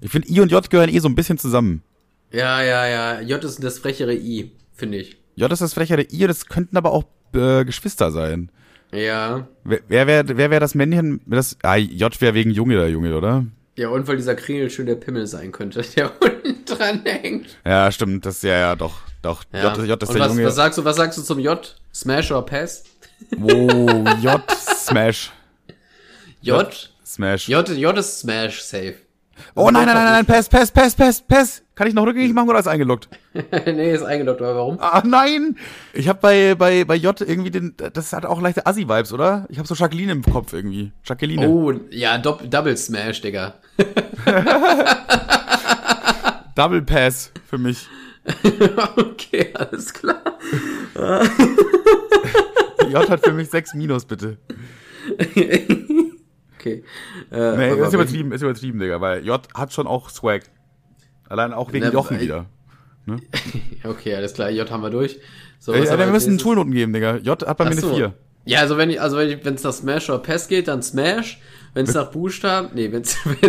[0.07, 1.83] Ich finde, I und J gehören eh so ein bisschen zusammen.
[2.31, 3.21] Ja, ja, ja.
[3.23, 5.17] J ist das frechere I, finde ich.
[5.35, 7.03] J ist das frechere I, das könnten aber auch
[7.35, 8.53] äh, Geschwister sein.
[8.93, 9.49] Ja.
[9.65, 11.21] Wer wer wäre wer wär das Männchen?
[11.27, 13.47] Das, ah, J wäre wegen Junge der Junge, oder?
[13.75, 17.59] Ja, und weil dieser Kringel schön der Pimmel sein könnte, der unten dran hängt.
[17.65, 18.25] Ja, stimmt.
[18.27, 19.01] Das ist ja, ja doch.
[19.23, 19.43] Doch.
[19.53, 19.75] Ja.
[19.75, 20.45] J, J ist und der was, Junge.
[20.47, 21.77] was sagst du, was sagst du zum J?
[21.93, 22.85] Smash or Pass?
[23.43, 25.33] Oh, J, Smash.
[26.43, 26.91] J?
[27.05, 27.49] Smash.
[27.49, 29.06] J, J ist Smash, safe.
[29.55, 31.63] Oh nein, nein, nein, nein, Pass, Pass, Pass, Pass, Pass.
[31.75, 33.09] Kann ich noch rückgängig machen oder ist eingeloggt?
[33.67, 34.79] nee, ist eingeloggt, aber warum?
[34.81, 35.57] Ah, nein!
[35.93, 39.47] Ich habe bei, bei, bei J irgendwie den, das hat auch leichte Assi-Vibes, oder?
[39.51, 40.93] Ich habe so Jacqueline im Kopf irgendwie.
[41.05, 41.47] Jacqueline.
[41.47, 43.55] Oh, ja, Dopp Double Smash, Digga.
[46.55, 47.87] Double Pass für mich.
[48.97, 50.21] okay, alles klar.
[52.91, 54.39] J hat für mich 6 Minus, bitte.
[56.67, 56.85] Okay.
[57.31, 60.43] Äh, Nee, ist übertrieben, ist übertrieben, Digga, weil J hat schon auch Swag.
[61.29, 62.47] Allein auch wegen Na, Jochen wieder.
[63.07, 63.21] wenn-
[63.85, 65.19] Okay, alles klar, J haben wir durch.
[65.59, 67.17] So, ja, haben wir müssen Schulnoten geben, Digga.
[67.17, 67.95] J hat bei mir eine so.
[67.95, 68.15] 4.
[68.45, 70.83] Ja, also wenn ich, also wenn ich, wenn es nach Smash oder Pass geht, dann
[70.83, 71.41] Smash.
[71.75, 73.03] Wenn es nach Buchstaben, nee, wenn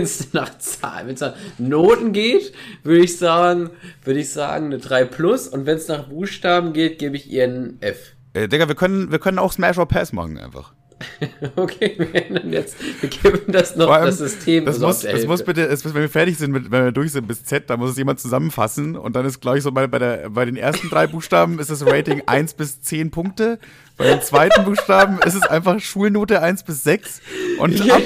[0.03, 2.51] es nach Zahlen, wenn es nach Noten geht,
[2.83, 3.69] würde ich sagen,
[4.03, 7.45] würde ich sagen eine 3 plus und wenn es nach Buchstaben geht, gebe ich ihr
[7.45, 8.13] ein F.
[8.33, 10.73] Äh, Digga, wir können, wir können auch Smash or Pass machen einfach.
[11.55, 15.43] Okay, wir ändern jetzt, wir geben das noch allem, das System Das muss, das muss
[15.43, 17.77] bitte, es muss, wenn wir fertig sind, mit, wenn wir durch sind bis Z, da
[17.77, 20.55] muss es jemand zusammenfassen und dann ist, glaube ich, so bei, bei, der, bei den
[20.55, 23.59] ersten drei Buchstaben ist das Rating 1 bis 10 Punkte.
[23.97, 27.21] Bei den zweiten Buchstaben ist es einfach Schulnote 1 bis 6.
[27.57, 28.01] Und ab,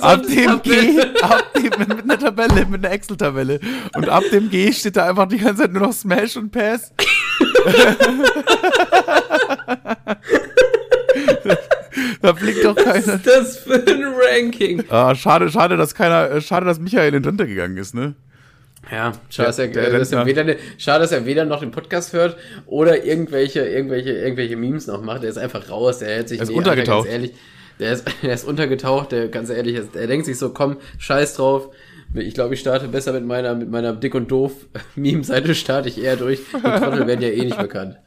[0.00, 3.60] ab dem G, ab dem, mit, mit einer Tabelle, mit einer Excel-Tabelle.
[3.94, 6.94] Und ab dem G steht da einfach die ganze Zeit nur noch Smash und Pass.
[12.22, 13.18] da blickt doch keiner.
[13.18, 14.84] das für ein Ranking?
[14.88, 18.14] Ah, schade, schade, dass keiner, schade, dass Michael in Rente gegangen ist, ne?
[18.90, 21.70] Ja, schade, dass er, Der- der dass er weder, schade, dass er weder noch den
[21.70, 22.36] Podcast hört
[22.66, 25.22] oder irgendwelche, irgendwelche, irgendwelche Memes noch macht.
[25.22, 27.06] Der ist einfach raus, der hält sich Er ist nee, untergetaucht.
[27.06, 27.32] Alter, ganz ehrlich,
[27.78, 31.34] der ist, der ist untergetaucht, der, ganz ehrlich, er- er denkt sich so, komm, scheiß
[31.34, 31.68] drauf.
[32.14, 34.52] Ich glaube, ich starte besser mit meiner, mit meiner dick und doof
[34.96, 36.40] Meme-Seite starte ich eher durch.
[36.52, 37.98] Die Trottel werden ja eh nicht bekannt.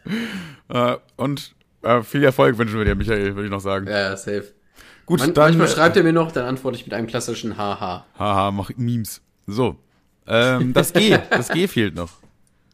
[0.69, 1.53] Äh, und
[1.83, 3.87] äh, viel Erfolg wünschen wir dir, Michael, würde ich noch sagen.
[3.87, 4.53] Ja, safe.
[5.05, 5.45] Gut, Man, dann.
[5.45, 8.05] manchmal äh, schreibt er mir noch, dann antworte ich mit einem klassischen Haha.
[8.17, 9.21] Haha, mach Memes.
[9.47, 9.77] So.
[10.25, 12.11] Ähm, das G, das G fehlt noch.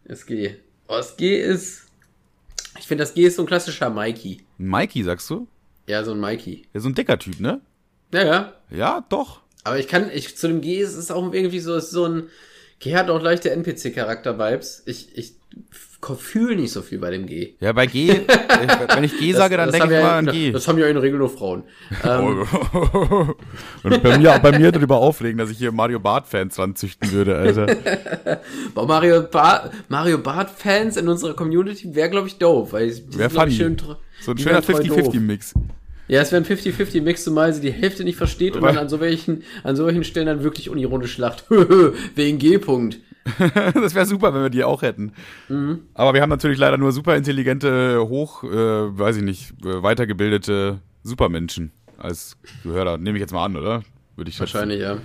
[0.06, 0.56] Das G.
[0.88, 1.88] Oh, das G ist,
[2.78, 4.42] ich finde, das G ist so ein klassischer Mikey.
[4.58, 5.48] Mikey, sagst du?
[5.88, 6.64] Ja, so ein Mikey.
[6.74, 7.62] Ist so ein dicker Typ, ne?
[8.14, 8.54] Ja, ja.
[8.70, 9.42] Ja, doch.
[9.64, 12.30] Aber ich kann, ich, zu dem G ist es auch irgendwie so, ist so ein,
[12.80, 14.84] G hat auch leichte NPC-Charakter-Vibes.
[14.86, 15.34] Ich, ich
[16.18, 17.56] fühle nicht so viel bei dem G.
[17.60, 18.26] Ja, bei G, äh,
[18.96, 20.52] wenn ich G sage, dann denke ich ja, mal an G.
[20.52, 21.64] Das haben ja in der Regel nur Frauen.
[22.04, 22.48] Ähm,
[23.84, 27.36] Und bei mir, bei mir darüber aufregen, dass ich hier Mario Bart-Fans dran züchten würde,
[27.36, 27.68] Alter.
[28.74, 33.48] Boah, Mario, Bar Mario Bart-Fans in unserer Community wäre, glaube ich, dope, weil die sind,
[33.48, 33.78] ich, schön
[34.22, 35.14] So ein schöner wären voll doof.
[35.14, 35.54] 50-50-Mix.
[36.10, 39.00] Ja, es wäre ein 50-50-Mix, zumal sie die Hälfte nicht versteht und dann an so
[39.00, 41.46] welchen, an solchen Stellen dann wirklich unironisch lacht.
[42.16, 43.00] Wegen G-Punkt.
[43.76, 45.12] Das wäre super, wenn wir die auch hätten.
[45.94, 50.80] Aber wir haben natürlich leider nur super intelligente, hoch, äh, weiß ich nicht, äh, weitergebildete
[51.04, 52.98] Supermenschen als Hörer.
[52.98, 53.84] Nehme ich jetzt mal an, oder?
[54.16, 54.54] Würde ich schätzen.
[54.54, 54.98] Wahrscheinlich, ja.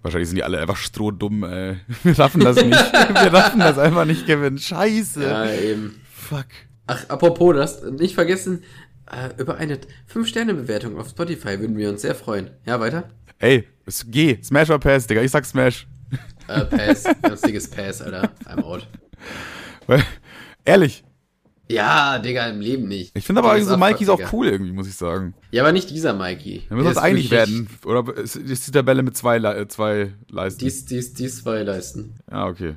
[0.00, 1.76] Wahrscheinlich sind die alle einfach strohdumm, ey.
[2.02, 2.70] Wir raffen das nicht.
[2.70, 4.56] Wir raffen das einfach nicht, Kevin.
[4.56, 5.22] Scheiße.
[5.22, 6.00] Ja, eben.
[6.10, 6.46] Fuck.
[6.86, 8.62] Ach, apropos, du hast nicht vergessen,
[9.10, 9.78] äh, über eine
[10.12, 12.50] 5-Sterne-Bewertung auf Spotify würden wir uns sehr freuen.
[12.66, 13.08] Ja, weiter?
[13.38, 13.66] Ey,
[14.08, 14.38] geh.
[14.42, 15.22] Smash or Pass, Digga.
[15.22, 15.86] Ich sag Smash.
[16.48, 17.04] Äh, Pass.
[17.22, 18.30] Ganz dickes Pass, Alter.
[18.46, 18.86] I'm out.
[19.86, 20.02] Weil,
[20.64, 21.04] ehrlich,
[21.68, 23.10] Ja, Digga, im Leben nicht.
[23.16, 25.34] ich finde aber Dickes so Mikey ist auch cool irgendwie, muss ich sagen.
[25.50, 26.64] Ja, aber nicht dieser Mikey.
[26.68, 27.68] Wir müssen uns Der ist einig werden.
[27.84, 30.60] Oder ist, ist die Tabelle mit zwei, äh, zwei Leisten?
[30.60, 32.14] Dies, dies, dies zwei Leisten.
[32.30, 32.76] Ja, okay.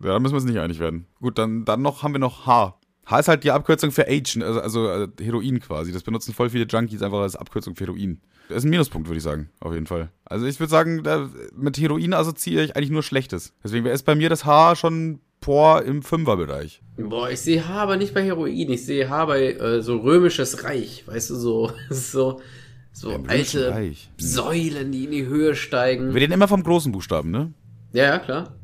[0.00, 1.06] Ja, da müssen wir uns nicht einig werden.
[1.20, 2.78] Gut, dann, dann noch haben wir noch H.
[3.08, 5.92] H ist halt die Abkürzung für Agent, also, also äh, Heroin quasi.
[5.92, 8.20] Das benutzen voll viele Junkies einfach als Abkürzung für Heroin.
[8.48, 10.10] Das ist ein Minuspunkt, würde ich sagen, auf jeden Fall.
[10.24, 13.54] Also ich würde sagen, da, mit Heroin assoziiere ich eigentlich nur Schlechtes.
[13.64, 16.82] Deswegen wäre es bei mir das H schon por im Fünferbereich.
[16.98, 18.70] Boah, ich sehe H aber nicht bei Heroin.
[18.70, 21.04] Ich sehe H bei äh, so römisches Reich.
[21.06, 22.40] Weißt du, so, so,
[22.92, 24.10] so Römischen alte Reich.
[24.18, 26.12] Säulen, die in die Höhe steigen.
[26.12, 27.54] Wir reden immer vom großen Buchstaben, ne?
[27.92, 28.54] Ja, ja, klar.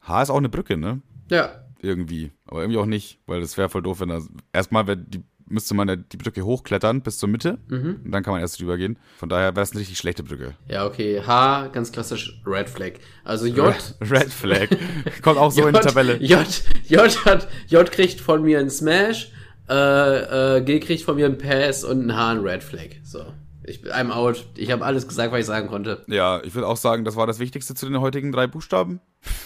[0.00, 1.00] H ist auch eine Brücke, ne?
[1.30, 1.64] Ja.
[1.82, 2.32] Irgendwie.
[2.50, 4.20] Aber irgendwie auch nicht, weil das wäre voll doof, wenn da.
[4.52, 7.58] Erstmal die, müsste man ja die Brücke hochklettern bis zur Mitte.
[7.68, 8.00] Mhm.
[8.04, 8.98] Und dann kann man erst drüber gehen.
[9.18, 10.54] Von daher wäre es eine richtig schlechte Brücke.
[10.68, 11.22] Ja, okay.
[11.24, 12.94] H, ganz klassisch Red Flag.
[13.24, 13.74] Also J.
[14.00, 14.68] Red Flag.
[15.22, 16.16] Kommt auch so in die Tabelle.
[16.16, 16.46] J,
[16.88, 19.30] J hat, J kriegt von mir einen Smash,
[19.68, 22.88] äh, äh, G kriegt von mir einen Pass und ein H ein Red Flag.
[23.04, 23.32] So.
[23.70, 24.44] Ich bin I'm out.
[24.56, 26.02] Ich habe alles gesagt, was ich sagen konnte.
[26.08, 29.00] Ja, ich würde auch sagen, das war das Wichtigste zu den heutigen drei Buchstaben.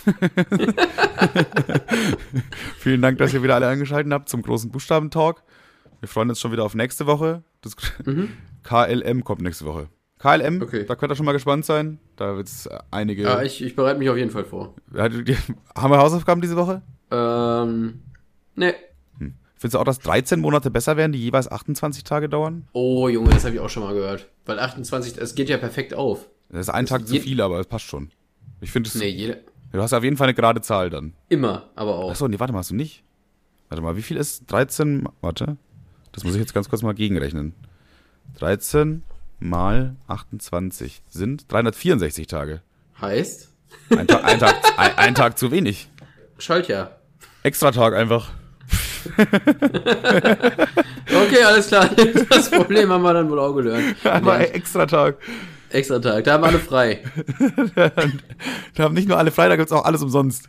[2.79, 5.43] Vielen Dank, dass ihr wieder alle eingeschaltet habt zum großen Buchstabentalk.
[6.01, 7.43] Wir freuen uns schon wieder auf nächste Woche.
[7.61, 7.77] Das
[8.63, 9.89] KLM kommt nächste Woche.
[10.19, 10.85] KLM, Okay.
[10.87, 11.99] da könnt ihr schon mal gespannt sein.
[12.17, 13.23] Da wird es einige.
[13.23, 14.75] Ja, ich, ich bereite mich auf jeden Fall vor.
[14.95, 16.83] Haben wir Hausaufgaben diese Woche?
[17.11, 18.01] Ähm,
[18.55, 18.75] ne.
[19.65, 22.69] Findest du auch, dass 13 Monate besser wären, die jeweils 28 Tage dauern?
[22.75, 24.29] Oh, Junge, das habe ich auch schon mal gehört.
[24.45, 26.27] Weil 28, es geht ja perfekt auf.
[26.51, 28.11] Das ist ein Tag zu je- viel, aber es passt schon.
[28.61, 28.95] Ich finde es.
[28.95, 29.37] Nee, jeder,
[29.73, 31.15] Du hast auf jeden Fall eine gerade Zahl dann.
[31.31, 32.11] immer, aber auch.
[32.11, 33.05] Achso, nee, warte mal, hast du nicht?
[33.71, 35.09] Warte mal, wie viel ist 13?
[35.23, 35.57] Warte.
[36.13, 37.55] Das muss ich jetzt ganz kurz mal gegenrechnen.
[38.39, 39.03] 13
[39.41, 42.61] mal 28 sind 364 Tage.
[43.01, 43.49] Heißt,
[43.97, 45.89] Ein, Ta ein, Tag, ein, ein Tag zu wenig.
[46.37, 46.99] Schaltjahr.
[47.43, 48.31] Extra Tag einfach.
[51.07, 51.91] Okay, alles klar.
[52.31, 53.97] Das Problem haben wir dann wohl auch gelernt.
[54.05, 54.55] Aber Gelernt.
[54.55, 55.17] extra Tag.
[55.71, 57.03] Extra Tag, da haben alle frei.
[58.75, 60.49] Da haben nicht nur alle frei, da gibt's auch alles umsonst.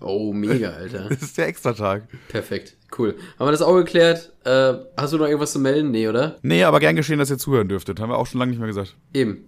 [0.00, 1.08] Oh, mega, Alter.
[1.08, 2.04] Das ist der extra Tag.
[2.28, 3.16] Perfekt, cool.
[3.38, 4.32] Haben wir das auch geklärt?
[4.44, 5.90] Äh, hast du noch irgendwas zu melden?
[5.90, 6.36] Nee, oder?
[6.42, 8.00] Nee, aber gern geschehen, dass ihr zuhören dürftet.
[8.00, 8.94] Haben wir auch schon lange nicht mehr gesagt.
[9.14, 9.46] Eben.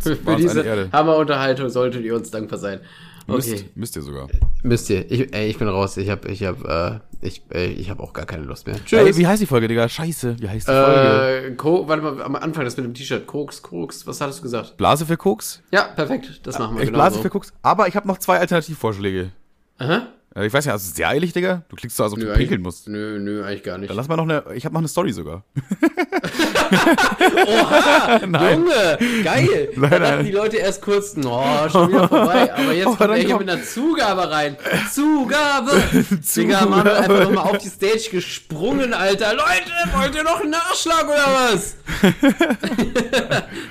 [0.00, 0.88] Für, diese.
[0.92, 2.80] Hammerunterhaltung solltet ihr uns dankbar sein.
[3.26, 4.28] Okay, Müsst, müsst ihr sogar.
[4.62, 5.10] müsst ihr.
[5.10, 5.96] Ich, ey, ich bin raus.
[5.96, 8.76] Ich hab, ich hab, äh, ich, äh, ich hab auch gar keine Lust mehr.
[8.90, 9.88] Ey, wie heißt die Folge, Digga?
[9.88, 11.46] Scheiße, wie heißt die Folge?
[11.48, 13.26] Äh, Co warte mal, am Anfang das mit dem T-Shirt.
[13.26, 14.76] Koks, Koks, was hattest du gesagt?
[14.76, 15.62] Blase für Koks?
[15.72, 16.40] Ja, perfekt.
[16.44, 17.22] Das machen wir Ich genau blase so.
[17.22, 17.52] für Koks.
[17.62, 19.30] Aber ich habe noch zwei Alternativvorschläge.
[19.78, 20.08] Aha.
[20.34, 21.62] Äh, Ich weiß nicht, also sehr eilig, Digga.
[21.68, 22.88] Du klickst so, als ob Nö, du pinkeln musst.
[22.88, 23.88] Nö, nö, eigentlich gar nicht.
[23.90, 24.44] Dann lass mal noch eine.
[24.54, 25.44] Ich habe noch eine Story sogar.
[28.22, 29.68] Junge, geil.
[29.76, 30.02] Nein, da nein.
[30.02, 32.52] dachten die Leute erst kurz, oh, schon wieder vorbei.
[32.54, 34.56] Aber jetzt Aber kommt er hier mit einer Zugabe rein.
[34.92, 35.82] Zugabe.
[36.36, 39.34] Digga, Manuel einfach nochmal auf die Stage gesprungen, Alter.
[39.34, 41.76] Leute, wollt ihr noch einen Nachschlag oder was?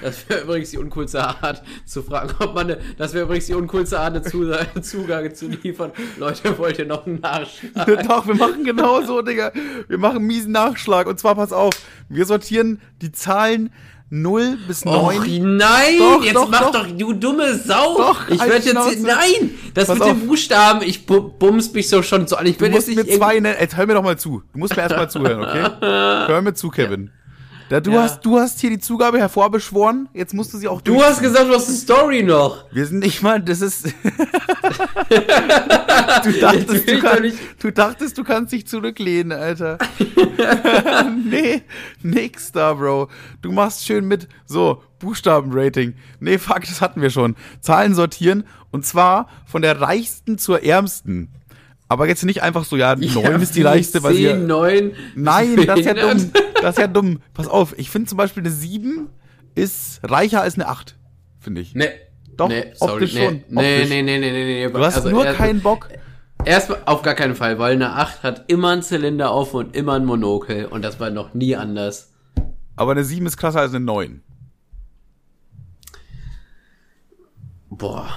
[0.02, 3.54] das wäre übrigens die uncoolste Art zu fragen, ob man, eine, das wäre übrigens die
[3.54, 5.92] uncoolste Art, eine Zusage, Zugabe zu liefern.
[6.18, 8.04] Leute, wollt ihr noch einen Nachschlag?
[8.08, 9.52] Doch, wir machen genau so, Digga.
[9.88, 11.08] Wir machen miesen Nachschlag.
[11.08, 11.74] Und zwar, pass auf,
[12.10, 13.72] wir sortieren die Zahlen
[14.10, 14.96] 0 bis 9.
[14.96, 16.84] Och, nein, Doch, jetzt doch, mach doch.
[16.86, 17.98] doch, du dumme Sau.
[17.98, 20.10] Doch, ich halt werde jetzt, nein, das Pass mit auf.
[20.14, 22.46] den Buchstaben, ich bu- bums mich so schon so an.
[22.46, 23.58] Ich Du musst jetzt mir zwei nennen.
[23.60, 24.44] Jetzt hör mir doch mal zu.
[24.54, 25.68] Du musst mir erst mal zuhören, okay?
[26.28, 27.10] Hör mir zu, Kevin.
[27.74, 28.04] Da, du, Ja.
[28.04, 30.08] hast, du hast hier die Zugabe hervorbeschworen.
[30.14, 32.66] Jetzt musst du sie auch Du hast gesagt, du hast eine Story noch.
[32.72, 33.86] Wir sind nicht mal, das ist.
[35.08, 39.80] du, dachtest, du, kann, du dachtest, du kannst dich zurücklehnen, Alter.
[41.26, 41.64] nee,
[42.04, 43.10] nix da, Bro.
[43.42, 45.96] Du machst schön mit, so, Buchstabenrating.
[46.20, 47.36] Nee, fuck, das hatten wir schon.
[47.60, 51.30] Zahlen sortieren und zwar von der reichsten zur ärmsten.
[51.94, 54.26] Aber jetzt nicht einfach so, ja, neun ist die reichste, weil sie.
[54.28, 54.92] 10, 9.
[55.16, 56.32] Nein, das ist ja dumm.
[56.62, 57.22] Das ist ja dumm.
[57.34, 59.10] Pass auf, ich finde zum Beispiel eine 7
[59.56, 60.98] ist reicher als eine 8,
[61.40, 61.76] finde ich.
[61.76, 61.90] Nee.
[62.36, 63.90] Doch, nee, sorry, optisch nee, schon, Nee, optisch.
[63.90, 64.70] nee, nee, nee, nee, nee.
[64.74, 65.90] Du hast Also nur erst- keinen Bock.
[66.46, 69.94] Erstmal auf gar keinen Fall, weil eine 8 hat immer einen Zylinder auf und immer
[69.94, 72.12] ein Monokel und das war noch nie anders.
[72.76, 74.22] Aber eine 7 ist krasser als eine 9.
[77.70, 78.08] Boah.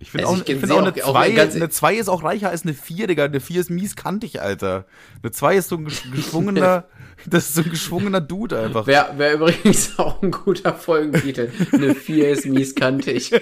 [0.00, 1.94] Ich finde Also auch, ich ich find auch eine auch- auch 2, ganz- eine 2
[1.94, 3.24] ist auch reicher als eine 4, Digga.
[3.24, 4.86] Eine 4 ist mies kantig, Alter.
[5.22, 6.84] Eine 2 ist so ein gesch- geschwungener,
[7.26, 8.86] das ist so ein geschwungener Dude einfach.
[8.86, 11.48] Wäre wär übrigens auch ein guter Folgentitel.
[11.72, 13.30] Eine 4 ist mieskantig.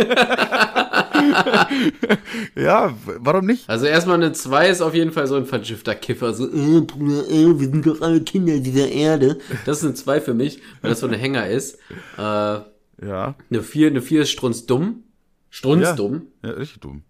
[2.56, 3.68] Ja, warum nicht?
[3.68, 6.32] Also erstmal eine 2 ist auf jeden Fall so ein vergifter Kiffer.
[6.34, 9.38] So, äh, Bruder, äh, wir sind doch alle Kinder dieser Erde.
[9.64, 11.78] Das ist eine 2 für mich, weil das so eine Hänger ist.
[12.18, 12.64] Äh, eine
[13.02, 15.04] Ja, 4, eine 4 ist strunzdumm.
[15.52, 16.28] Strunzdumm.
[16.42, 17.02] ja, richtig dumm.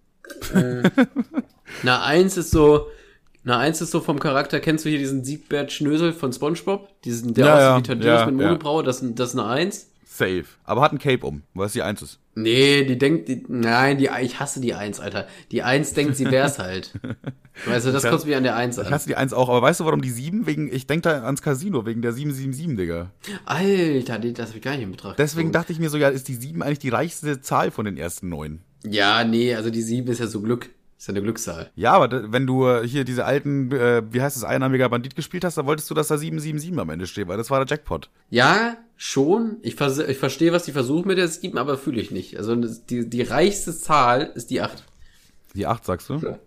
[0.52, 2.88] Eine 1 ist so,
[3.44, 7.00] eine 1 ist so vom Charakter, kennst du hier diesen Siegbert Schnösel von Spongebob?
[7.02, 8.46] Diesen, der Ja, aussieht ja, wie Thaddeus ja, mit ja.
[8.48, 9.91] Monobraue, das, das ist eine 1.
[10.22, 10.44] Safe.
[10.64, 12.18] Aber hat ein Cape um, weil es die 1 ist.
[12.34, 15.26] Nee, die denkt, die, nein, die, ich hasse die 1, Alter.
[15.50, 16.92] Die 1 denkt, sie wär's halt.
[17.66, 18.90] Weißt du, das Ich kotzt mich an der 1 Ich an.
[18.92, 20.46] hasse die 1 auch, aber weißt du, warum die 7?
[20.46, 23.10] Wegen, ich denke da ans Casino, wegen der 777, Digga.
[23.44, 25.18] Alter, die- das hab ich gar nicht in Betracht.
[25.18, 25.52] Deswegen gezogen.
[25.52, 28.28] dachte ich mir so, ja, ist die 7 eigentlich die reichste Zahl von den ersten
[28.30, 28.60] 9?
[28.84, 30.70] Ja, nee, also die 7 ist ja so Glück.
[31.02, 31.68] Ist ja eine Glückszahl.
[31.74, 35.42] Ja, aber wenn du äh, hier diese alten, äh, wie heißt es, einnahmiger Bandit gespielt
[35.44, 38.08] hast, dann wolltest du, dass da 777 am Ende steht, weil das war der Jackpot.
[38.30, 39.56] Ja, schon.
[39.62, 42.36] Ich, vers ich verstehe, was die versuchen mit der 7, aber fühle ich nicht.
[42.36, 44.84] Also die, die reichste Zahl ist die 8.
[45.56, 46.38] Die 8, sagst du?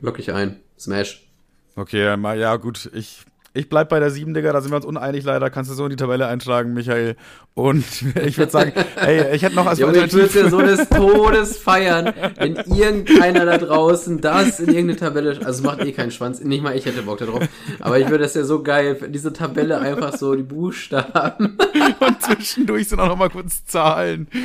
[0.00, 0.56] Lock ich ein.
[0.78, 1.28] Smash.
[1.74, 3.25] Okay, ja, ja, gut, ich,
[3.56, 5.50] ich bleib bei der 7, Digga, da sind wir uns uneinig leider.
[5.50, 7.16] Kannst du so in die Tabelle eintragen, Michael.
[7.54, 7.84] Und
[8.26, 11.56] ich würde sagen, ey, ich hätte noch als Junge, ich würde ja so des Todes
[11.56, 16.40] feiern, wenn irgendeiner da draußen das in irgendeine Tabelle, also es macht eh keinen Schwanz,
[16.40, 17.48] nicht mal ich hätte Bock darauf,
[17.80, 21.56] aber ich würde das ja so geil, diese Tabelle einfach so, die Buchstaben.
[22.00, 24.28] und zwischendurch sind auch noch mal kurz Zahlen.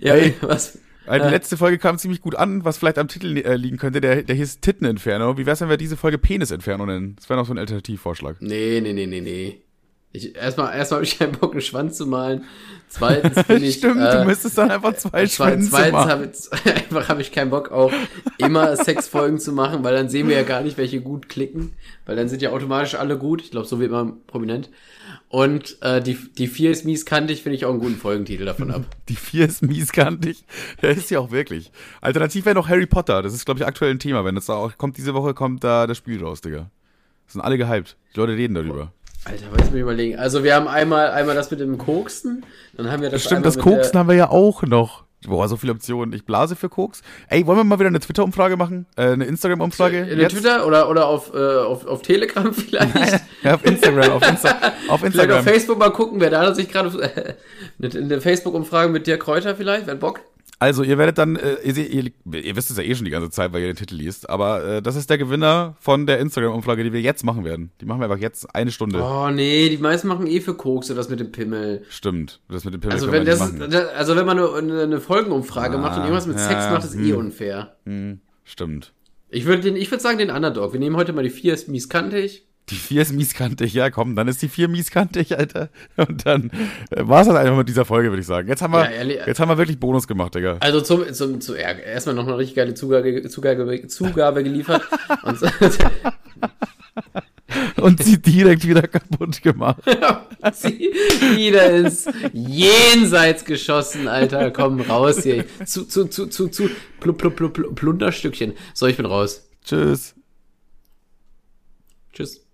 [0.00, 0.34] Ja, Ey.
[0.40, 0.78] was?
[1.06, 1.30] Äh, Die Äh.
[1.30, 4.00] letzte Folge kam ziemlich gut an, was vielleicht am Titel äh, liegen könnte.
[4.00, 5.36] Der, der hieß Titteninferno.
[5.38, 7.16] Wie wär's, wenn wir diese Folge Penis-Inferno nennen?
[7.16, 8.36] Das wäre noch so ein Alternativvorschlag.
[8.40, 9.58] Nee, nee, nee, nee, nee.
[10.14, 12.44] Ich, erstmal, erstmal habe ich keinen Bock, einen Schwanz zu malen.
[12.88, 13.76] Zweitens bin ich.
[13.76, 16.10] Stimmt, äh, du müsstest dann einfach zwei Zwe- Schwänze Zweitens machen.
[16.10, 17.90] habe ich, einfach habe ich keinen Bock auch
[18.36, 21.72] immer Sexfolgen zu machen, weil dann sehen wir ja gar nicht, welche gut klicken,
[22.04, 23.40] weil dann sind ja automatisch alle gut.
[23.40, 24.68] Ich glaube, so wird man prominent.
[25.32, 28.70] Und äh, die, die vier ist mies kantig, finde ich auch einen guten Folgentitel davon
[28.70, 28.84] ab.
[29.08, 30.44] Die vier ist mieskantig.
[30.82, 31.72] Der ist ja auch wirklich.
[32.02, 33.22] Alternativ wäre noch Harry Potter.
[33.22, 34.26] Das ist, glaube ich, aktuell ein Thema.
[34.26, 36.70] Wenn das da auch kommt, diese Woche kommt da das Spiel raus, Digga.
[37.28, 37.96] Sind alle gehypt.
[38.14, 38.92] Die Leute reden darüber.
[39.24, 40.18] Alter, muss ich überlegen.
[40.18, 42.44] Also wir haben einmal, einmal das mit dem Koksen,
[42.76, 45.04] dann haben wir das Stimmt, das Koksen haben wir ja auch noch.
[45.26, 46.14] Boah, so viele Optionen.
[46.14, 47.02] Ich blase für Koks.
[47.28, 48.86] Ey, wollen wir mal wieder eine Twitter-Umfrage machen?
[48.96, 49.98] Äh, eine Instagram-Umfrage?
[49.98, 53.20] in der Twitter oder, oder auf, äh, auf, auf Telegram vielleicht.
[53.42, 54.12] Ja, auf Instagram.
[54.12, 55.44] Auf, Insta auf Vielleicht auf Instagram.
[55.44, 56.90] Facebook mal gucken, wer da sich gerade
[57.82, 60.20] eine, eine Facebook-Umfrage mit dir Kräuter vielleicht, wer hat Bock?
[60.62, 63.30] Also, ihr werdet dann, äh, ihr, ihr, ihr wisst es ja eh schon die ganze
[63.30, 66.84] Zeit, weil ihr den Titel liest, aber äh, das ist der Gewinner von der Instagram-Umfrage,
[66.84, 67.72] die wir jetzt machen werden.
[67.80, 69.02] Die machen wir einfach jetzt eine Stunde.
[69.02, 71.82] Oh nee, die meisten machen eh für Kokse das mit dem Pimmel.
[71.88, 72.40] Stimmt.
[72.48, 75.96] Das mit dem Pimmel Also wenn das, das also wenn man eine, eine Folgenumfrage macht
[75.96, 77.74] und irgendwas mit ja, Sex macht, ist eh unfair.
[78.44, 78.92] Stimmt.
[79.30, 80.74] Ich würde den, ich würde sagen den Underdog.
[80.74, 82.46] Wir nehmen heute mal die vier ist mies kantig.
[82.70, 85.68] Die vier ist mieskantig, ja komm, dann ist die vier mieskantig, Alter.
[85.96, 86.50] Und dann
[86.90, 88.48] äh, war es halt einfach mit dieser Folge, würde ich sagen.
[88.48, 90.58] Jetzt haben wir, Ja, ehrlich, jetzt haben wir wirklich Bonus gemacht, Digga.
[90.60, 94.82] Also zum, zum, zu, ja, erstmal noch eine richtig geile Zugabe, Zugabe, Zugabe geliefert.
[95.24, 95.38] und
[97.80, 99.82] Und sie direkt wieder kaputt gemacht.
[100.52, 100.92] sie
[101.36, 104.50] wieder ins Jenseits geschossen, Alter.
[104.50, 105.44] Komm raus hier.
[105.64, 108.54] Zu, zu, zu, zu, zu, pl, pl, pl, pl, Plunderstückchen.
[108.74, 109.48] So, ich bin raus.
[109.64, 110.14] Tschüss.